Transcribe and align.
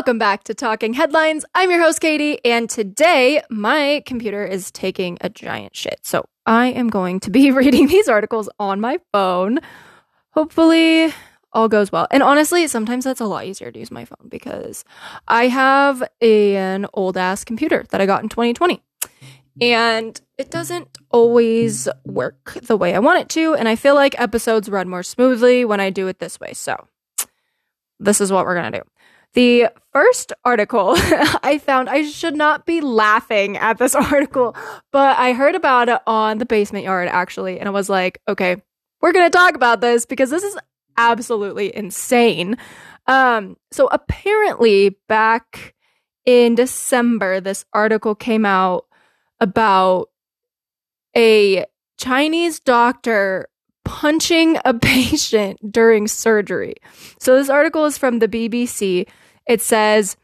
Welcome 0.00 0.18
back 0.18 0.44
to 0.44 0.54
Talking 0.54 0.94
Headlines. 0.94 1.44
I'm 1.54 1.70
your 1.70 1.82
host, 1.82 2.00
Katy, 2.00 2.42
and 2.42 2.70
today 2.70 3.42
my 3.50 4.02
computer 4.06 4.42
is 4.42 4.70
taking 4.70 5.18
a 5.20 5.28
giant 5.28 5.76
shit. 5.76 6.00
So 6.04 6.24
I 6.46 6.68
am 6.68 6.88
going 6.88 7.20
to 7.20 7.30
be 7.30 7.50
reading 7.50 7.86
these 7.86 8.08
articles 8.08 8.48
on 8.58 8.80
my 8.80 8.98
phone. 9.12 9.58
Hopefully, 10.30 11.12
all 11.52 11.68
goes 11.68 11.92
well. 11.92 12.06
And 12.10 12.22
honestly, 12.22 12.66
sometimes 12.66 13.04
that's 13.04 13.20
a 13.20 13.26
lot 13.26 13.44
easier 13.44 13.70
to 13.70 13.78
use 13.78 13.90
my 13.90 14.06
phone 14.06 14.30
because 14.30 14.86
I 15.28 15.48
have 15.48 16.02
a, 16.22 16.56
an 16.56 16.86
old 16.94 17.18
ass 17.18 17.44
computer 17.44 17.84
that 17.90 18.00
I 18.00 18.06
got 18.06 18.22
in 18.22 18.30
2020. 18.30 18.82
And 19.60 20.18
it 20.38 20.50
doesn't 20.50 20.96
always 21.10 21.90
work 22.06 22.54
the 22.62 22.78
way 22.78 22.94
I 22.94 23.00
want 23.00 23.20
it 23.20 23.28
to. 23.34 23.52
And 23.54 23.68
I 23.68 23.76
feel 23.76 23.96
like 23.96 24.18
episodes 24.18 24.70
run 24.70 24.88
more 24.88 25.02
smoothly 25.02 25.66
when 25.66 25.78
I 25.78 25.90
do 25.90 26.08
it 26.08 26.20
this 26.20 26.40
way. 26.40 26.54
So, 26.54 26.88
this 27.98 28.22
is 28.22 28.32
what 28.32 28.46
we're 28.46 28.54
going 28.54 28.72
to 28.72 28.78
do. 28.78 28.84
The 29.34 29.68
first 29.92 30.32
article 30.44 30.94
I 30.96 31.60
found, 31.64 31.88
I 31.88 32.02
should 32.04 32.36
not 32.36 32.66
be 32.66 32.80
laughing 32.80 33.56
at 33.56 33.78
this 33.78 33.94
article, 34.12 34.56
but 34.92 35.18
I 35.18 35.32
heard 35.32 35.54
about 35.54 35.88
it 35.88 36.00
on 36.06 36.38
the 36.38 36.46
basement 36.46 36.84
yard 36.84 37.08
actually. 37.08 37.60
And 37.60 37.68
I 37.68 37.72
was 37.72 37.88
like, 37.88 38.20
okay, 38.26 38.56
we're 39.00 39.12
going 39.12 39.30
to 39.30 39.36
talk 39.36 39.54
about 39.54 39.80
this 39.80 40.04
because 40.04 40.30
this 40.30 40.42
is 40.42 40.56
absolutely 40.96 41.74
insane. 41.74 42.56
Um, 43.06 43.56
so 43.70 43.88
apparently, 43.90 44.96
back 45.08 45.74
in 46.26 46.54
December, 46.54 47.40
this 47.40 47.64
article 47.72 48.14
came 48.14 48.44
out 48.44 48.86
about 49.40 50.10
a 51.16 51.64
Chinese 51.98 52.60
doctor 52.60 53.48
punching 53.84 54.58
a 54.64 54.74
patient 54.78 55.72
during 55.72 56.06
surgery. 56.06 56.76
So 57.18 57.36
this 57.36 57.48
article 57.48 57.84
is 57.86 57.98
from 57.98 58.18
the 58.18 58.28
BBC. 58.28 59.08
It 59.50 59.60
says 59.60 60.16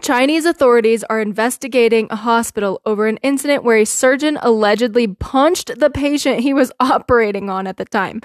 Chinese 0.00 0.44
authorities 0.44 1.02
are 1.02 1.20
investigating 1.20 2.06
a 2.08 2.14
hospital 2.14 2.80
over 2.86 3.08
an 3.08 3.16
incident 3.16 3.64
where 3.64 3.78
a 3.78 3.84
surgeon 3.84 4.38
allegedly 4.42 5.08
punched 5.08 5.80
the 5.80 5.90
patient 5.90 6.38
he 6.38 6.54
was 6.54 6.70
operating 6.80 7.50
on 7.50 7.66
at 7.66 7.78
the 7.78 7.84
time. 7.84 8.22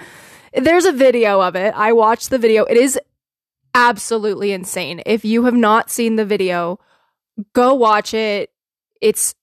There's 0.53 0.85
a 0.85 0.91
video 0.91 1.41
of 1.41 1.55
it. 1.55 1.73
I 1.75 1.93
watched 1.93 2.29
the 2.29 2.37
video. 2.37 2.65
It 2.65 2.77
is 2.77 2.99
absolutely 3.73 4.51
insane. 4.51 5.01
If 5.03 5.25
you 5.25 5.45
have 5.45 5.55
not 5.55 5.89
seen 5.89 6.15
the 6.15 6.25
video, 6.25 6.79
go 7.53 7.73
watch 7.73 8.13
it. 8.13 8.51
It's 9.01 9.33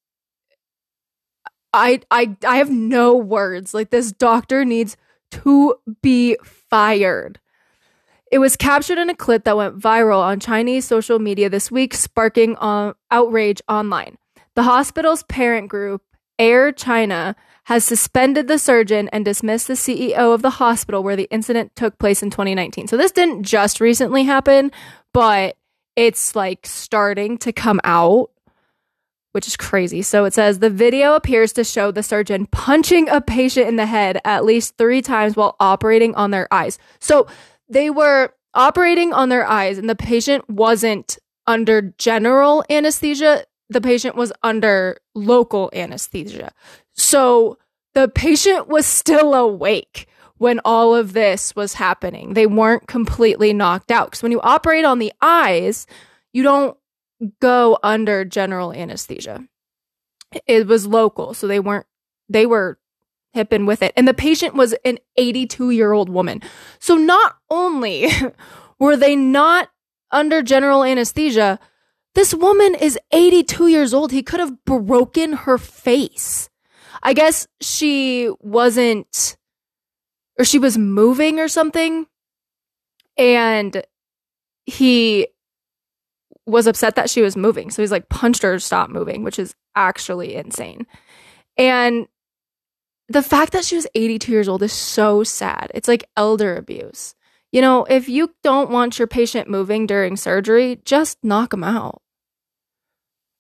I 1.73 2.01
I 2.13 2.37
I 2.47 2.59
have 2.59 2.71
no 2.71 3.17
words. 3.17 3.75
Like 3.75 3.91
this 3.91 4.13
doctor 4.13 4.65
needs 4.65 4.97
to 5.33 5.81
be 6.01 6.37
fired. 6.45 7.41
It 8.31 8.39
was 8.39 8.57
captured 8.57 8.99
in 8.99 9.09
a 9.09 9.15
clip 9.15 9.45
that 9.45 9.57
went 9.57 9.79
viral 9.79 10.21
on 10.21 10.41
Chinese 10.41 10.85
social 10.85 11.19
media 11.19 11.49
this 11.49 11.71
week, 11.71 11.95
sparking 11.95 12.57
uh, 12.57 12.95
outrage 13.11 13.63
online. 13.69 14.19
The 14.57 14.65
hospital's 14.65 15.23
parent 15.25 15.69
group, 15.69 16.03
Air 16.39 16.73
China, 16.73 17.37
has 17.65 17.85
suspended 17.85 18.49
the 18.49 18.59
surgeon 18.59 19.09
and 19.13 19.25
dismissed 19.25 19.69
the 19.69 19.75
CEO 19.75 20.35
of 20.35 20.43
the 20.43 20.51
hospital 20.51 21.03
where 21.03 21.17
the 21.17 21.29
incident 21.31 21.75
took 21.77 21.99
place 21.99 22.23
in 22.23 22.31
2019. 22.31 22.89
So 22.89 22.97
this 22.97 23.13
didn't 23.13 23.45
just 23.45 23.81
recently 23.81 24.25
happen, 24.25 24.73
but 25.13 25.57
it's 25.95 26.35
like 26.35 26.67
starting 26.67 27.39
to 27.39 27.53
come 27.53 27.81
out 27.85 28.31
which 29.37 29.47
is 29.47 29.55
crazy. 29.55 30.01
So 30.01 30.25
it 30.25 30.33
says 30.33 30.61
the 30.61 30.71
video 30.71 31.15
appears 31.15 31.53
to 31.53 31.63
show 31.63 31.91
the 31.91 32.03
surgeon 32.03 32.47
punching 32.47 33.11
a 33.11 33.21
patient 33.21 33.69
in 33.69 33.77
the 33.77 33.85
head 33.85 34.19
at 34.25 34.47
least 34.47 34.79
three 34.79 35.03
times 35.03 35.37
while 35.37 35.57
operating 35.61 36.15
on 36.15 36.31
their 36.31 36.49
eyes. 36.51 36.79
So 37.01 37.27
they 37.69 37.91
were 37.91 38.33
operating 38.55 39.13
on 39.13 39.29
their 39.29 39.47
eyes, 39.47 39.79
and 39.79 39.89
the 39.89 39.97
patient 39.97 40.49
wasn't 40.49 41.19
under 41.47 41.83
general 41.99 42.65
anesthesia. 42.71 43.45
The 43.69 43.81
patient 43.81 44.17
was 44.17 44.33
under 44.43 44.99
local 45.15 45.71
anesthesia. 45.73 46.53
So 46.95 47.59
the 47.95 48.09
patient 48.09 48.69
was 48.69 48.87
still 48.87 49.35
awake 49.35 50.07
when 50.39 50.61
all 50.65 50.95
of 50.95 51.13
this 51.13 51.57
was 51.57 51.75
happening. 51.75 52.35
They 52.35 52.47
weren't 52.47 52.87
completely 52.87 53.53
knocked 53.53 53.91
out. 53.91 54.09
Because 54.09 54.23
when 54.23 54.33
you 54.33 54.41
operate 54.43 54.85
on 54.85 54.99
the 54.99 55.13
eyes, 55.21 55.87
you 56.33 56.43
don't 56.43 56.77
go 57.41 57.79
under 57.83 58.25
general 58.25 58.73
anesthesia. 58.73 59.47
It 60.47 60.67
was 60.67 60.87
local, 60.87 61.35
so 61.35 61.47
they 61.47 61.61
weren't 61.61 61.87
they 62.29 62.45
were 62.45 62.79
hipping 63.37 63.67
with 63.67 63.83
it. 63.83 63.93
And 63.97 64.09
the 64.09 64.15
patient 64.15 64.55
was 64.55 64.75
an 64.85 64.99
82 65.17 65.71
year 65.71 65.93
old 65.93 66.09
woman. 66.09 66.43
So 66.81 66.97
not 66.97 67.37
only 67.51 68.09
were 68.81 68.97
they 68.97 69.15
not 69.15 69.71
under 70.11 70.43
general 70.43 70.83
anesthesia, 70.83 71.61
this 72.15 72.35
woman 72.35 72.75
is 72.75 72.99
82 73.13 73.69
years 73.69 73.93
old. 73.93 74.11
He 74.11 74.23
could 74.23 74.41
have 74.41 74.65
broken 74.65 75.35
her 75.35 75.59
face. 75.59 76.49
I 77.03 77.13
guess 77.13 77.47
she 77.61 78.31
wasn't, 78.41 79.37
or 80.39 80.45
she 80.45 80.59
was 80.59 80.79
moving 80.79 81.39
or 81.39 81.47
something. 81.49 82.07
And 83.19 83.83
he 84.65 85.29
was 86.47 86.67
upset 86.67 86.95
that 86.95 87.11
she 87.11 87.21
was 87.21 87.37
moving. 87.37 87.71
So 87.71 87.83
he's 87.83 87.93
like 87.93 88.09
punched 88.09 88.43
her 88.43 88.55
to 88.55 88.61
stop 88.61 88.89
moving, 88.89 89.23
which 89.23 89.39
is 89.39 89.55
actually 89.75 90.35
insane. 90.37 90.87
And 91.59 92.09
the 93.09 93.23
fact 93.23 93.53
that 93.53 93.65
she 93.65 93.77
was 93.77 93.87
82 93.95 94.31
years 94.33 94.49
old 94.49 94.63
is 94.63 94.73
so 94.73 95.23
sad. 95.23 95.71
It's 95.75 95.89
like 95.89 96.09
elder 96.17 96.57
abuse. 96.57 97.15
You 97.53 97.61
know, 97.61 97.85
if 97.85 98.09
you 98.09 98.35
don't 98.43 98.71
want 98.71 98.99
your 98.99 99.09
patient 99.09 99.49
moving 99.49 99.87
during 99.87 100.17
surgery, 100.17 100.81
just 100.85 101.19
knock 101.23 101.51
them 101.51 101.65
out. 101.65 102.03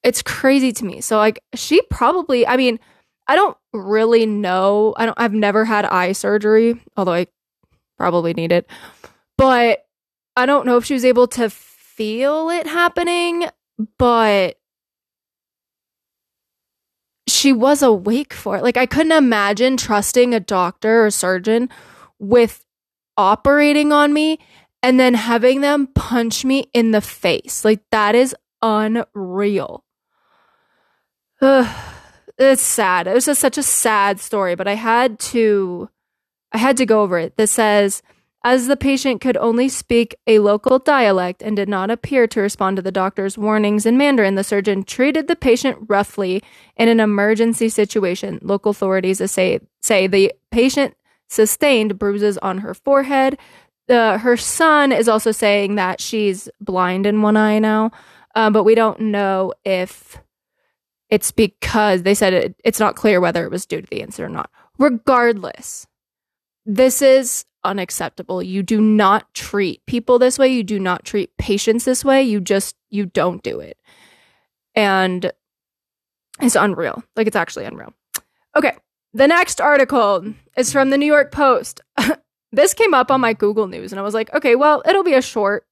It's 0.02 0.22
crazy 0.22 0.72
to 0.72 0.84
me. 0.84 1.00
So 1.00 1.18
like 1.18 1.42
she 1.54 1.82
probably, 1.90 2.46
I 2.46 2.56
mean, 2.56 2.78
I 3.26 3.34
don't 3.34 3.56
really 3.72 4.24
know. 4.24 4.94
I 4.96 5.06
don't 5.06 5.18
I've 5.18 5.34
never 5.34 5.64
had 5.64 5.84
eye 5.84 6.12
surgery, 6.12 6.80
although 6.96 7.12
I 7.12 7.26
probably 7.98 8.32
need 8.32 8.52
it. 8.52 8.70
But 9.36 9.84
I 10.36 10.46
don't 10.46 10.66
know 10.66 10.76
if 10.76 10.84
she 10.84 10.94
was 10.94 11.04
able 11.04 11.26
to 11.28 11.50
feel 11.50 12.50
it 12.50 12.66
happening, 12.66 13.48
but 13.98 14.58
she 17.28 17.52
was 17.52 17.82
awake 17.82 18.32
for 18.32 18.56
it. 18.56 18.62
Like 18.62 18.76
I 18.76 18.86
couldn't 18.86 19.12
imagine 19.12 19.76
trusting 19.76 20.34
a 20.34 20.40
doctor 20.40 21.04
or 21.04 21.10
surgeon 21.10 21.68
with 22.18 22.64
operating 23.16 23.92
on 23.92 24.12
me 24.12 24.38
and 24.82 25.00
then 25.00 25.14
having 25.14 25.60
them 25.60 25.88
punch 25.88 26.44
me 26.44 26.70
in 26.72 26.92
the 26.92 27.00
face. 27.00 27.64
Like 27.64 27.80
that 27.90 28.14
is 28.14 28.34
unreal. 28.62 29.84
Ugh, 31.40 31.76
it's 32.38 32.62
sad. 32.62 33.06
It 33.06 33.14
was 33.14 33.26
just 33.26 33.40
such 33.40 33.58
a 33.58 33.62
sad 33.62 34.20
story, 34.20 34.54
but 34.54 34.68
I 34.68 34.74
had 34.74 35.18
to 35.18 35.88
I 36.52 36.58
had 36.58 36.76
to 36.78 36.86
go 36.86 37.02
over 37.02 37.18
it. 37.18 37.36
This 37.36 37.50
says 37.50 38.02
as 38.46 38.68
the 38.68 38.76
patient 38.76 39.20
could 39.20 39.36
only 39.38 39.68
speak 39.68 40.14
a 40.28 40.38
local 40.38 40.78
dialect 40.78 41.42
and 41.42 41.56
did 41.56 41.68
not 41.68 41.90
appear 41.90 42.28
to 42.28 42.40
respond 42.40 42.76
to 42.76 42.82
the 42.82 42.92
doctor's 42.92 43.36
warnings 43.36 43.84
in 43.84 43.98
Mandarin, 43.98 44.36
the 44.36 44.44
surgeon 44.44 44.84
treated 44.84 45.26
the 45.26 45.34
patient 45.34 45.76
roughly 45.88 46.44
in 46.76 46.88
an 46.88 47.00
emergency 47.00 47.68
situation. 47.68 48.38
Local 48.42 48.70
authorities 48.70 49.20
say, 49.32 49.58
say 49.82 50.06
the 50.06 50.32
patient 50.52 50.94
sustained 51.28 51.98
bruises 51.98 52.38
on 52.38 52.58
her 52.58 52.72
forehead. 52.72 53.36
Her 53.88 54.36
son 54.36 54.92
is 54.92 55.08
also 55.08 55.32
saying 55.32 55.74
that 55.74 56.00
she's 56.00 56.48
blind 56.60 57.04
in 57.04 57.22
one 57.22 57.36
eye 57.36 57.58
now, 57.58 57.90
uh, 58.36 58.48
but 58.50 58.62
we 58.62 58.76
don't 58.76 59.00
know 59.00 59.54
if 59.64 60.18
it's 61.10 61.32
because 61.32 62.04
they 62.04 62.14
said 62.14 62.32
it, 62.32 62.54
it's 62.62 62.78
not 62.78 62.94
clear 62.94 63.20
whether 63.20 63.44
it 63.44 63.50
was 63.50 63.66
due 63.66 63.80
to 63.80 63.88
the 63.90 64.02
incident 64.02 64.30
or 64.30 64.36
not. 64.36 64.50
Regardless, 64.78 65.88
this 66.64 67.02
is 67.02 67.44
unacceptable. 67.66 68.42
You 68.42 68.62
do 68.62 68.80
not 68.80 69.32
treat 69.34 69.84
people 69.86 70.18
this 70.18 70.38
way. 70.38 70.48
You 70.48 70.64
do 70.64 70.78
not 70.78 71.04
treat 71.04 71.36
patients 71.36 71.84
this 71.84 72.04
way. 72.04 72.22
You 72.22 72.40
just, 72.40 72.76
you 72.90 73.06
don't 73.06 73.42
do 73.42 73.60
it. 73.60 73.76
And 74.74 75.30
it's 76.40 76.56
unreal. 76.56 77.02
Like, 77.16 77.26
it's 77.26 77.36
actually 77.36 77.64
unreal. 77.64 77.92
Okay. 78.56 78.76
The 79.12 79.26
next 79.26 79.60
article 79.60 80.34
is 80.56 80.72
from 80.72 80.90
the 80.90 80.98
New 80.98 81.06
York 81.06 81.32
Post. 81.32 81.80
this 82.52 82.74
came 82.74 82.94
up 82.94 83.10
on 83.10 83.20
my 83.20 83.32
Google 83.32 83.66
News, 83.66 83.92
and 83.92 83.98
I 83.98 84.02
was 84.02 84.14
like, 84.14 84.32
okay, 84.34 84.56
well, 84.56 84.82
it'll 84.86 85.04
be 85.04 85.14
a 85.14 85.22
short 85.22 85.66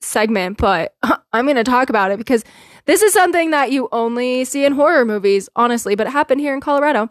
segment, 0.00 0.58
but 0.58 0.94
I'm 1.32 1.46
going 1.46 1.56
to 1.56 1.64
talk 1.64 1.88
about 1.88 2.10
it 2.10 2.18
because 2.18 2.44
this 2.86 3.02
is 3.02 3.12
something 3.12 3.50
that 3.50 3.72
you 3.72 3.88
only 3.92 4.44
see 4.44 4.64
in 4.64 4.72
horror 4.72 5.04
movies, 5.04 5.48
honestly, 5.56 5.94
but 5.94 6.06
it 6.06 6.10
happened 6.10 6.40
here 6.40 6.54
in 6.54 6.60
Colorado. 6.60 7.10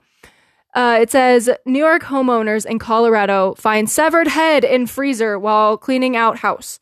Uh, 0.74 0.98
it 1.02 1.12
says 1.12 1.50
New 1.66 1.80
York 1.80 2.04
homeowners 2.04 2.66
in 2.66 2.80
Colorado 2.80 3.54
find 3.56 3.90
severed 3.90 4.28
head 4.28 4.64
in 4.64 4.88
freezer 4.88 5.38
while 5.38 5.78
cleaning 5.78 6.16
out 6.16 6.40
house. 6.40 6.80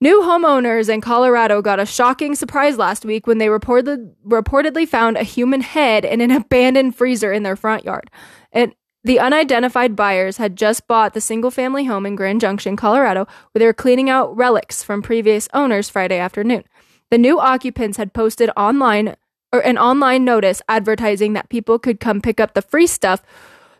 New 0.00 0.20
homeowners 0.20 0.92
in 0.92 1.00
Colorado 1.00 1.62
got 1.62 1.80
a 1.80 1.86
shocking 1.86 2.34
surprise 2.34 2.76
last 2.76 3.04
week 3.04 3.26
when 3.26 3.38
they 3.38 3.48
reported, 3.48 4.14
reportedly 4.26 4.86
found 4.86 5.16
a 5.16 5.22
human 5.22 5.62
head 5.62 6.04
in 6.04 6.20
an 6.20 6.30
abandoned 6.32 6.94
freezer 6.94 7.32
in 7.32 7.42
their 7.42 7.56
front 7.56 7.84
yard. 7.84 8.10
And 8.52 8.74
the 9.02 9.20
unidentified 9.20 9.96
buyers 9.96 10.36
had 10.36 10.56
just 10.56 10.86
bought 10.86 11.14
the 11.14 11.20
single 11.20 11.50
family 11.50 11.84
home 11.84 12.04
in 12.04 12.16
Grand 12.16 12.40
Junction, 12.40 12.76
Colorado, 12.76 13.26
where 13.52 13.60
they 13.60 13.64
were 13.64 13.72
cleaning 13.72 14.10
out 14.10 14.36
relics 14.36 14.82
from 14.82 15.00
previous 15.00 15.48
owners 15.54 15.88
Friday 15.88 16.18
afternoon. 16.18 16.64
The 17.10 17.18
new 17.18 17.38
occupants 17.38 17.98
had 17.98 18.12
posted 18.12 18.50
online 18.56 19.14
or 19.52 19.60
an 19.60 19.78
online 19.78 20.24
notice 20.24 20.62
advertising 20.68 21.32
that 21.34 21.48
people 21.48 21.78
could 21.78 22.00
come 22.00 22.20
pick 22.20 22.40
up 22.40 22.54
the 22.54 22.62
free 22.62 22.86
stuff 22.86 23.22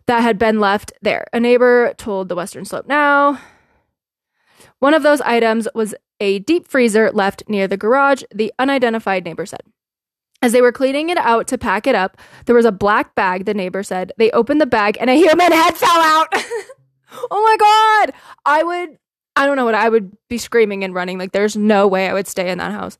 that 0.06 0.22
had 0.22 0.38
been 0.38 0.60
left 0.60 0.92
there. 1.02 1.26
A 1.32 1.40
neighbor 1.40 1.92
told 1.96 2.28
the 2.28 2.36
Western 2.36 2.64
Slope 2.64 2.86
Now. 2.86 3.40
One 4.78 4.94
of 4.94 5.02
those 5.02 5.20
items 5.22 5.68
was 5.74 5.94
a 6.20 6.38
deep 6.40 6.66
freezer 6.68 7.10
left 7.10 7.42
near 7.48 7.66
the 7.66 7.76
garage, 7.76 8.22
the 8.34 8.52
unidentified 8.58 9.24
neighbor 9.24 9.46
said. 9.46 9.62
As 10.42 10.52
they 10.52 10.60
were 10.60 10.72
cleaning 10.72 11.08
it 11.08 11.18
out 11.18 11.48
to 11.48 11.58
pack 11.58 11.86
it 11.86 11.94
up, 11.94 12.18
there 12.44 12.54
was 12.54 12.66
a 12.66 12.72
black 12.72 13.14
bag, 13.14 13.46
the 13.46 13.54
neighbor 13.54 13.82
said. 13.82 14.12
They 14.18 14.30
opened 14.30 14.60
the 14.60 14.66
bag 14.66 14.96
and 15.00 15.08
a 15.08 15.14
human 15.14 15.50
head 15.52 15.76
fell 15.76 16.00
out. 16.00 16.28
oh 17.30 17.42
my 17.42 17.56
God. 17.58 18.14
I 18.44 18.62
would, 18.62 18.98
I 19.34 19.46
don't 19.46 19.56
know 19.56 19.64
what, 19.64 19.74
I 19.74 19.88
would 19.88 20.16
be 20.28 20.38
screaming 20.38 20.84
and 20.84 20.94
running. 20.94 21.18
Like, 21.18 21.32
there's 21.32 21.56
no 21.56 21.88
way 21.88 22.08
I 22.08 22.12
would 22.12 22.28
stay 22.28 22.50
in 22.50 22.58
that 22.58 22.72
house. 22.72 22.98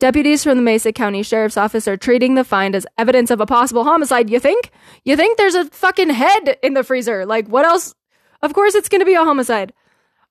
Deputies 0.00 0.42
from 0.42 0.56
the 0.56 0.62
Mesa 0.62 0.92
County 0.92 1.22
Sheriff's 1.22 1.58
Office 1.58 1.86
are 1.86 1.98
treating 1.98 2.34
the 2.34 2.42
find 2.42 2.74
as 2.74 2.86
evidence 2.96 3.30
of 3.30 3.38
a 3.38 3.46
possible 3.46 3.84
homicide. 3.84 4.30
You 4.30 4.40
think? 4.40 4.70
You 5.04 5.14
think 5.14 5.36
there's 5.36 5.54
a 5.54 5.66
fucking 5.66 6.08
head 6.08 6.56
in 6.62 6.72
the 6.72 6.82
freezer? 6.82 7.26
Like, 7.26 7.46
what 7.48 7.66
else? 7.66 7.94
Of 8.40 8.54
course, 8.54 8.74
it's 8.74 8.88
going 8.88 9.02
to 9.02 9.06
be 9.06 9.14
a 9.14 9.24
homicide. 9.24 9.74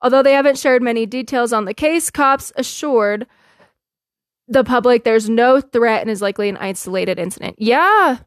Although 0.02 0.24
they 0.24 0.34
haven't 0.34 0.58
shared 0.58 0.82
many 0.82 1.06
details 1.06 1.54
on 1.54 1.66
the 1.66 1.76
case, 1.76 2.10
cops 2.10 2.52
assured 2.56 3.28
the 4.48 4.64
public 4.64 5.04
there's 5.04 5.30
no 5.30 5.62
threat 5.62 6.02
and 6.02 6.10
is 6.10 6.22
likely 6.22 6.50
an 6.50 6.58
isolated 6.58 7.20
incident. 7.20 7.56
Yeah. 7.60 8.18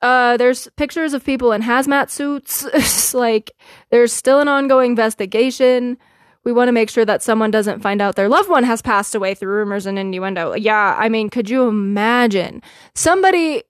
Uh, 0.00 0.38
there's 0.38 0.68
pictures 0.78 1.12
of 1.12 1.22
people 1.22 1.52
in 1.52 1.60
hazmat 1.60 2.08
suits. 2.08 3.12
like, 3.14 3.52
there's 3.90 4.12
still 4.12 4.40
an 4.40 4.48
ongoing 4.48 4.92
investigation. 4.92 5.98
We 6.46 6.52
want 6.52 6.68
to 6.68 6.72
make 6.72 6.88
sure 6.88 7.04
that 7.04 7.24
someone 7.24 7.50
doesn't 7.50 7.80
find 7.80 8.00
out 8.00 8.14
their 8.14 8.28
loved 8.28 8.48
one 8.48 8.62
has 8.62 8.80
passed 8.80 9.16
away 9.16 9.34
through 9.34 9.52
rumors 9.52 9.84
and 9.84 9.98
innuendo. 9.98 10.54
Yeah, 10.54 10.94
I 10.96 11.08
mean, 11.08 11.28
could 11.28 11.50
you 11.50 11.66
imagine 11.66 12.62
somebody 12.94 13.64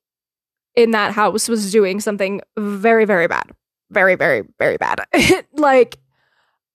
in 0.75 0.91
that 0.91 1.13
house 1.13 1.49
was 1.49 1.73
doing 1.73 2.01
something 2.01 2.43
very, 2.59 3.07
very 3.07 3.27
bad? 3.27 3.51
Very, 3.91 4.15
very, 4.15 4.43
very 4.59 4.77
bad. 4.77 5.01
like, 5.55 5.97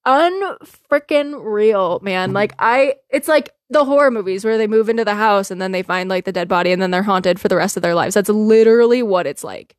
unfreaking 0.08 1.44
real, 1.44 2.00
man. 2.02 2.30
Mm-hmm. 2.30 2.36
Like 2.36 2.54
I 2.60 2.96
it's 3.10 3.28
like 3.28 3.52
the 3.70 3.86
horror 3.86 4.12
movies 4.12 4.44
where 4.44 4.58
they 4.58 4.68
move 4.68 4.90
into 4.90 5.06
the 5.06 5.16
house 5.16 5.52
and 5.52 5.62
then 5.62 5.72
they 5.72 5.84
find 5.84 6.10
like 6.10 6.26
the 6.26 6.32
dead 6.32 6.48
body 6.48 6.72
and 6.72 6.82
then 6.82 6.92
they're 6.92 7.04
haunted 7.04 7.40
for 7.40 7.48
the 7.48 7.56
rest 7.56 7.78
of 7.78 7.84
their 7.84 7.96
lives. 7.96 8.16
That's 8.16 8.30
literally 8.30 9.04
what 9.04 9.28
it's 9.28 9.44
like, 9.44 9.76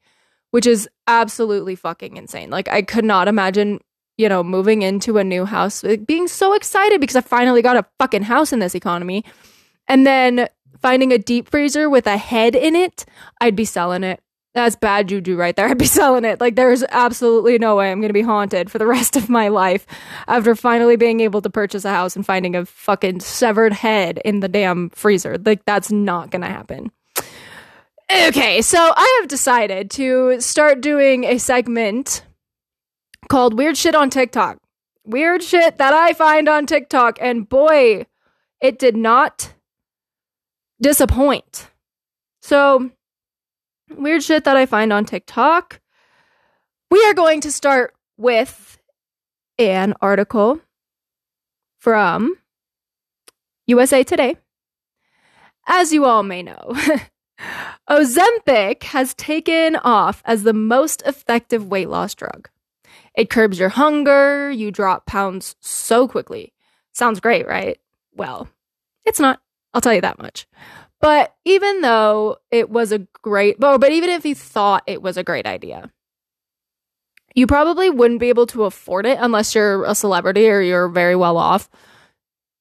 which 0.50 0.66
is 0.66 0.88
absolutely 1.06 1.74
fucking 1.74 2.16
insane. 2.16 2.50
Like 2.50 2.68
I 2.68 2.82
could 2.82 3.04
not 3.04 3.28
imagine, 3.28 3.80
you 4.16 4.28
know, 4.28 4.42
moving 4.42 4.82
into 4.82 5.18
a 5.18 5.24
new 5.24 5.44
house 5.44 5.82
being 6.06 6.28
so 6.28 6.52
excited 6.52 7.00
because 7.00 7.16
I 7.16 7.20
finally 7.20 7.62
got 7.62 7.76
a 7.76 7.86
fucking 7.98 8.22
house 8.22 8.52
in 8.52 8.58
this 8.58 8.74
economy. 8.74 9.24
And 9.88 10.06
then 10.06 10.48
finding 10.80 11.12
a 11.12 11.18
deep 11.18 11.48
freezer 11.50 11.88
with 11.90 12.06
a 12.06 12.16
head 12.16 12.54
in 12.54 12.76
it, 12.76 13.04
I'd 13.40 13.56
be 13.56 13.64
selling 13.64 14.04
it 14.04 14.22
that's 14.54 14.76
bad 14.76 15.08
juju 15.08 15.36
right 15.36 15.56
there. 15.56 15.66
I'd 15.70 15.78
be 15.78 15.86
selling 15.86 16.24
it. 16.24 16.40
Like, 16.40 16.56
there's 16.56 16.84
absolutely 16.90 17.58
no 17.58 17.76
way 17.76 17.90
I'm 17.90 18.00
going 18.00 18.08
to 18.08 18.14
be 18.14 18.22
haunted 18.22 18.70
for 18.70 18.78
the 18.78 18.86
rest 18.92 19.16
of 19.16 19.28
my 19.28 19.48
life 19.48 19.86
after 20.28 20.54
finally 20.54 20.96
being 20.96 21.20
able 21.20 21.42
to 21.42 21.50
purchase 21.50 21.84
a 21.84 21.90
house 21.90 22.16
and 22.16 22.24
finding 22.24 22.54
a 22.54 22.66
fucking 22.66 23.20
severed 23.20 23.72
head 23.72 24.20
in 24.24 24.40
the 24.40 24.48
damn 24.48 24.90
freezer. 24.90 25.38
Like, 25.38 25.64
that's 25.64 25.90
not 25.90 26.30
going 26.30 26.42
to 26.42 26.48
happen. 26.48 26.90
Okay, 28.10 28.60
so 28.60 28.78
I 28.78 29.18
have 29.20 29.28
decided 29.28 29.90
to 29.92 30.38
start 30.40 30.82
doing 30.82 31.24
a 31.24 31.38
segment 31.38 32.22
called 33.28 33.54
Weird 33.54 33.76
Shit 33.76 33.94
on 33.94 34.10
TikTok. 34.10 34.58
Weird 35.04 35.42
shit 35.42 35.78
that 35.78 35.94
I 35.94 36.12
find 36.12 36.48
on 36.48 36.66
TikTok. 36.66 37.18
And 37.20 37.48
boy, 37.48 38.06
it 38.60 38.78
did 38.78 38.96
not 38.96 39.54
disappoint. 40.80 41.70
So, 42.40 42.90
weird 43.90 44.22
shit 44.22 44.44
that 44.44 44.56
I 44.56 44.66
find 44.66 44.92
on 44.92 45.04
TikTok. 45.04 45.80
We 46.90 47.04
are 47.04 47.14
going 47.14 47.40
to 47.40 47.50
start 47.50 47.94
with 48.16 48.78
an 49.58 49.94
article 50.00 50.60
from 51.78 52.36
USA 53.66 54.04
Today. 54.04 54.36
As 55.66 55.92
you 55.92 56.04
all 56.04 56.22
may 56.22 56.42
know, 56.42 56.76
Ozempic 57.90 58.82
has 58.84 59.14
taken 59.14 59.76
off 59.76 60.22
as 60.24 60.42
the 60.42 60.52
most 60.52 61.02
effective 61.06 61.66
weight 61.66 61.88
loss 61.88 62.14
drug. 62.14 62.48
It 63.14 63.30
curbs 63.30 63.58
your 63.58 63.68
hunger, 63.68 64.50
you 64.50 64.70
drop 64.70 65.06
pounds 65.06 65.56
so 65.60 66.08
quickly. 66.08 66.52
Sounds 66.92 67.20
great, 67.20 67.46
right? 67.46 67.78
Well, 68.14 68.48
it's 69.04 69.20
not. 69.20 69.40
I'll 69.74 69.80
tell 69.80 69.94
you 69.94 70.00
that 70.00 70.18
much. 70.18 70.46
But 71.00 71.34
even 71.44 71.80
though 71.80 72.36
it 72.50 72.70
was 72.70 72.92
a 72.92 73.06
great, 73.22 73.58
but, 73.58 73.78
but 73.78 73.90
even 73.90 74.10
if 74.10 74.24
you 74.24 74.34
thought 74.34 74.84
it 74.86 75.02
was 75.02 75.16
a 75.16 75.24
great 75.24 75.46
idea, 75.46 75.90
you 77.34 77.46
probably 77.46 77.90
wouldn't 77.90 78.20
be 78.20 78.28
able 78.28 78.46
to 78.48 78.64
afford 78.64 79.06
it 79.06 79.18
unless 79.20 79.54
you're 79.54 79.84
a 79.84 79.94
celebrity 79.94 80.48
or 80.48 80.60
you're 80.60 80.88
very 80.88 81.16
well 81.16 81.36
off. 81.36 81.68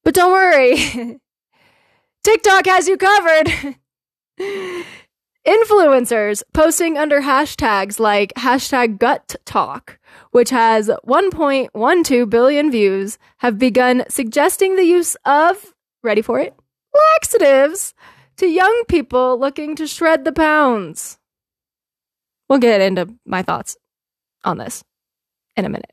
But 0.04 0.14
don't 0.14 0.32
worry, 0.32 1.20
TikTok 2.24 2.66
has 2.66 2.88
you 2.88 2.96
covered. 2.96 3.76
Influencers 5.46 6.42
posting 6.54 6.96
under 6.96 7.20
hashtags 7.20 7.98
like 7.98 8.32
hashtag 8.34 8.98
GutTok, 8.98 9.96
which 10.32 10.50
has 10.50 10.90
1.12 11.06 12.28
billion 12.28 12.70
views, 12.70 13.18
have 13.38 13.58
begun 13.58 14.04
suggesting 14.08 14.76
the 14.76 14.84
use 14.84 15.16
of, 15.24 15.72
ready 16.02 16.22
for 16.22 16.40
it, 16.40 16.54
laxatives 17.14 17.94
to 18.36 18.46
young 18.46 18.84
people 18.88 19.38
looking 19.38 19.76
to 19.76 19.86
shred 19.86 20.24
the 20.24 20.32
pounds. 20.32 21.18
We'll 22.48 22.58
get 22.58 22.80
into 22.80 23.14
my 23.24 23.42
thoughts 23.42 23.76
on 24.44 24.58
this 24.58 24.82
in 25.56 25.64
a 25.64 25.68
minute. 25.68 25.92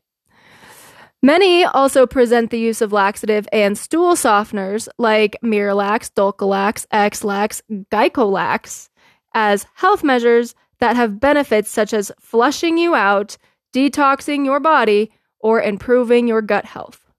Many 1.22 1.64
also 1.64 2.06
present 2.06 2.50
the 2.50 2.58
use 2.58 2.80
of 2.80 2.92
laxative 2.92 3.46
and 3.52 3.76
stool 3.76 4.14
softeners 4.14 4.88
like 4.98 5.36
Miralax, 5.44 6.10
Dulcolax, 6.12 6.86
Ex-Lax, 6.90 7.62
Glycolax 7.92 8.88
as 9.34 9.66
health 9.74 10.02
measures 10.02 10.54
that 10.78 10.96
have 10.96 11.20
benefits 11.20 11.68
such 11.68 11.92
as 11.92 12.10
flushing 12.18 12.78
you 12.78 12.94
out, 12.94 13.36
detoxing 13.72 14.44
your 14.44 14.60
body, 14.60 15.12
or 15.40 15.60
improving 15.60 16.28
your 16.28 16.42
gut 16.42 16.64
health. 16.66 17.10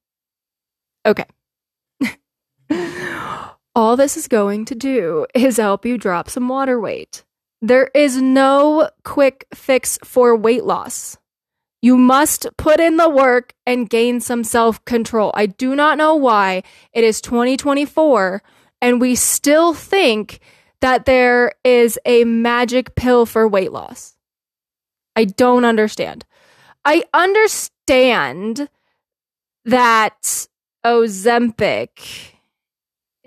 Okay. 1.06 1.26
All 3.76 3.96
this 3.96 4.18
is 4.18 4.28
going 4.28 4.66
to 4.66 4.76
do 4.76 5.26
is 5.34 5.58
help 5.58 5.86
you 5.86 5.98
drop 5.98 6.30
some 6.30 6.48
water 6.48 6.80
weight. 6.80 7.24
There 7.62 7.90
is 7.94 8.22
no 8.22 8.90
quick 9.04 9.48
fix 9.54 9.98
for 10.04 10.36
weight 10.36 10.64
loss. 10.64 11.18
You 11.82 11.98
must 11.98 12.48
put 12.58 12.80
in 12.80 12.98
the 12.98 13.10
work 13.10 13.54
and 13.66 13.90
gain 13.90 14.20
some 14.20 14.44
self 14.44 14.84
control. 14.86 15.32
I 15.34 15.48
do 15.48 15.76
not 15.76 15.98
know 15.98 16.16
why 16.16 16.64
it 16.94 17.04
is 17.04 17.22
2024 17.22 18.44
and 18.82 19.00
we 19.00 19.16
still 19.16 19.74
think 19.74 20.40
that 20.82 21.06
there 21.06 21.54
is 21.64 22.00
a 22.06 22.24
magic 22.24 22.96
pill 22.96 23.26
for 23.26 23.48
weight 23.48 23.72
loss. 23.72 24.16
I 25.16 25.26
don't 25.26 25.66
understand. 25.66 26.26
I 26.84 27.04
understand 27.14 28.70
that 29.66 30.48
Ozempic 30.86 32.34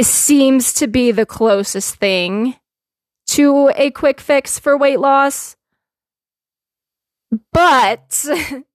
seems 0.01 0.73
to 0.75 0.87
be 0.89 1.13
the 1.13 1.27
closest 1.27 1.97
thing 1.97 2.57
to 3.27 3.71
a 3.77 3.91
quick 3.91 4.21
fix 4.21 4.59
for 4.59 4.77
weight 4.77 5.01
loss. 5.01 5.57
But 7.53 8.25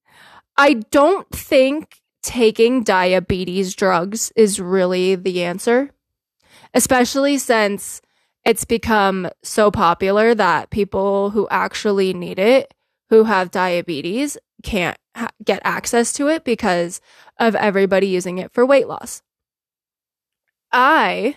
I 0.56 0.74
don't 0.90 1.28
think 1.30 2.00
taking 2.22 2.82
diabetes 2.82 3.74
drugs 3.74 4.32
is 4.36 4.60
really 4.60 5.14
the 5.14 5.44
answer, 5.44 5.90
especially 6.74 7.38
since 7.38 8.00
it's 8.44 8.64
become 8.64 9.28
so 9.42 9.70
popular 9.70 10.34
that 10.34 10.70
people 10.70 11.30
who 11.30 11.46
actually 11.50 12.14
need 12.14 12.38
it, 12.38 12.72
who 13.10 13.24
have 13.24 13.50
diabetes, 13.50 14.38
can't 14.62 14.98
ha- 15.16 15.30
get 15.44 15.60
access 15.64 16.12
to 16.14 16.28
it 16.28 16.44
because 16.44 17.00
of 17.38 17.54
everybody 17.54 18.06
using 18.06 18.38
it 18.38 18.52
for 18.52 18.64
weight 18.66 18.88
loss. 18.88 19.22
I 20.72 21.36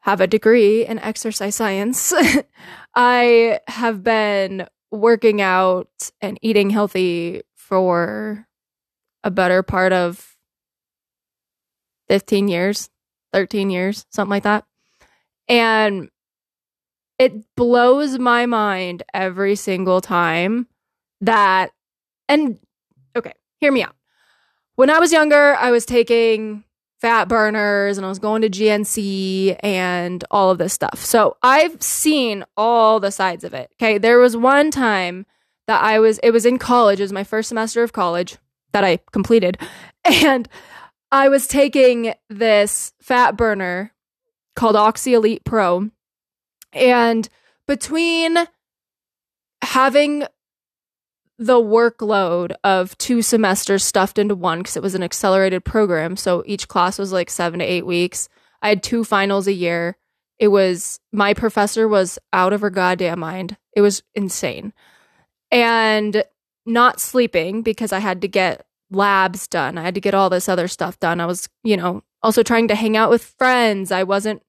have 0.00 0.20
a 0.20 0.26
degree 0.26 0.86
in 0.86 0.98
exercise 0.98 1.54
science. 1.54 2.12
I 2.94 3.60
have 3.68 4.02
been 4.02 4.66
working 4.90 5.40
out 5.40 6.10
and 6.20 6.38
eating 6.42 6.70
healthy 6.70 7.42
for 7.54 8.46
a 9.22 9.30
better 9.30 9.62
part 9.62 9.92
of 9.92 10.36
15 12.08 12.48
years, 12.48 12.90
13 13.32 13.70
years, 13.70 14.06
something 14.10 14.30
like 14.30 14.42
that. 14.42 14.64
And 15.48 16.08
it 17.18 17.44
blows 17.54 18.18
my 18.18 18.46
mind 18.46 19.02
every 19.12 19.54
single 19.54 20.00
time 20.00 20.66
that, 21.20 21.70
and 22.30 22.58
okay, 23.16 23.34
hear 23.58 23.72
me 23.72 23.82
out. 23.82 23.94
When 24.76 24.88
I 24.88 24.98
was 24.98 25.12
younger, 25.12 25.54
I 25.56 25.70
was 25.70 25.84
taking 25.84 26.64
fat 27.00 27.28
burners 27.28 27.96
and 27.96 28.04
I 28.04 28.08
was 28.08 28.18
going 28.18 28.42
to 28.42 28.50
GNC 28.50 29.56
and 29.62 30.22
all 30.30 30.50
of 30.50 30.58
this 30.58 30.72
stuff. 30.72 31.04
So 31.04 31.36
I've 31.42 31.82
seen 31.82 32.44
all 32.56 33.00
the 33.00 33.10
sides 33.10 33.42
of 33.42 33.54
it. 33.54 33.70
Okay. 33.74 33.98
There 33.98 34.18
was 34.18 34.36
one 34.36 34.70
time 34.70 35.26
that 35.66 35.82
I 35.82 35.98
was, 35.98 36.18
it 36.18 36.30
was 36.30 36.46
in 36.46 36.58
college, 36.58 37.00
it 37.00 37.04
was 37.04 37.12
my 37.12 37.24
first 37.24 37.48
semester 37.48 37.82
of 37.82 37.92
college 37.92 38.36
that 38.72 38.84
I 38.84 38.98
completed. 39.12 39.58
And 40.02 40.48
I 41.12 41.28
was 41.28 41.46
taking 41.46 42.14
this 42.30 42.94
fat 43.02 43.36
burner 43.36 43.92
called 44.56 44.74
Oxy 44.74 45.12
Elite 45.12 45.44
Pro. 45.44 45.90
And 46.72 47.28
between 47.66 48.38
having 49.60 50.24
the 51.40 51.54
workload 51.54 52.52
of 52.64 52.96
two 52.98 53.22
semesters 53.22 53.82
stuffed 53.82 54.18
into 54.18 54.34
one 54.34 54.58
because 54.58 54.76
it 54.76 54.82
was 54.82 54.94
an 54.94 55.02
accelerated 55.02 55.64
program. 55.64 56.14
So 56.14 56.42
each 56.44 56.68
class 56.68 56.98
was 56.98 57.12
like 57.12 57.30
seven 57.30 57.60
to 57.60 57.64
eight 57.64 57.86
weeks. 57.86 58.28
I 58.60 58.68
had 58.68 58.82
two 58.82 59.04
finals 59.04 59.46
a 59.46 59.54
year. 59.54 59.96
It 60.38 60.48
was, 60.48 61.00
my 61.12 61.32
professor 61.32 61.88
was 61.88 62.18
out 62.34 62.52
of 62.52 62.60
her 62.60 62.68
goddamn 62.68 63.20
mind. 63.20 63.56
It 63.74 63.80
was 63.80 64.02
insane. 64.14 64.74
And 65.50 66.22
not 66.66 67.00
sleeping 67.00 67.62
because 67.62 67.90
I 67.90 68.00
had 68.00 68.20
to 68.20 68.28
get 68.28 68.66
labs 68.90 69.48
done. 69.48 69.78
I 69.78 69.82
had 69.82 69.94
to 69.94 70.00
get 70.00 70.14
all 70.14 70.28
this 70.28 70.46
other 70.46 70.68
stuff 70.68 71.00
done. 71.00 71.22
I 71.22 71.26
was, 71.26 71.48
you 71.64 71.78
know, 71.78 72.02
also 72.22 72.42
trying 72.42 72.68
to 72.68 72.74
hang 72.74 72.98
out 72.98 73.08
with 73.08 73.24
friends. 73.38 73.90
I 73.90 74.02
wasn't 74.02 74.42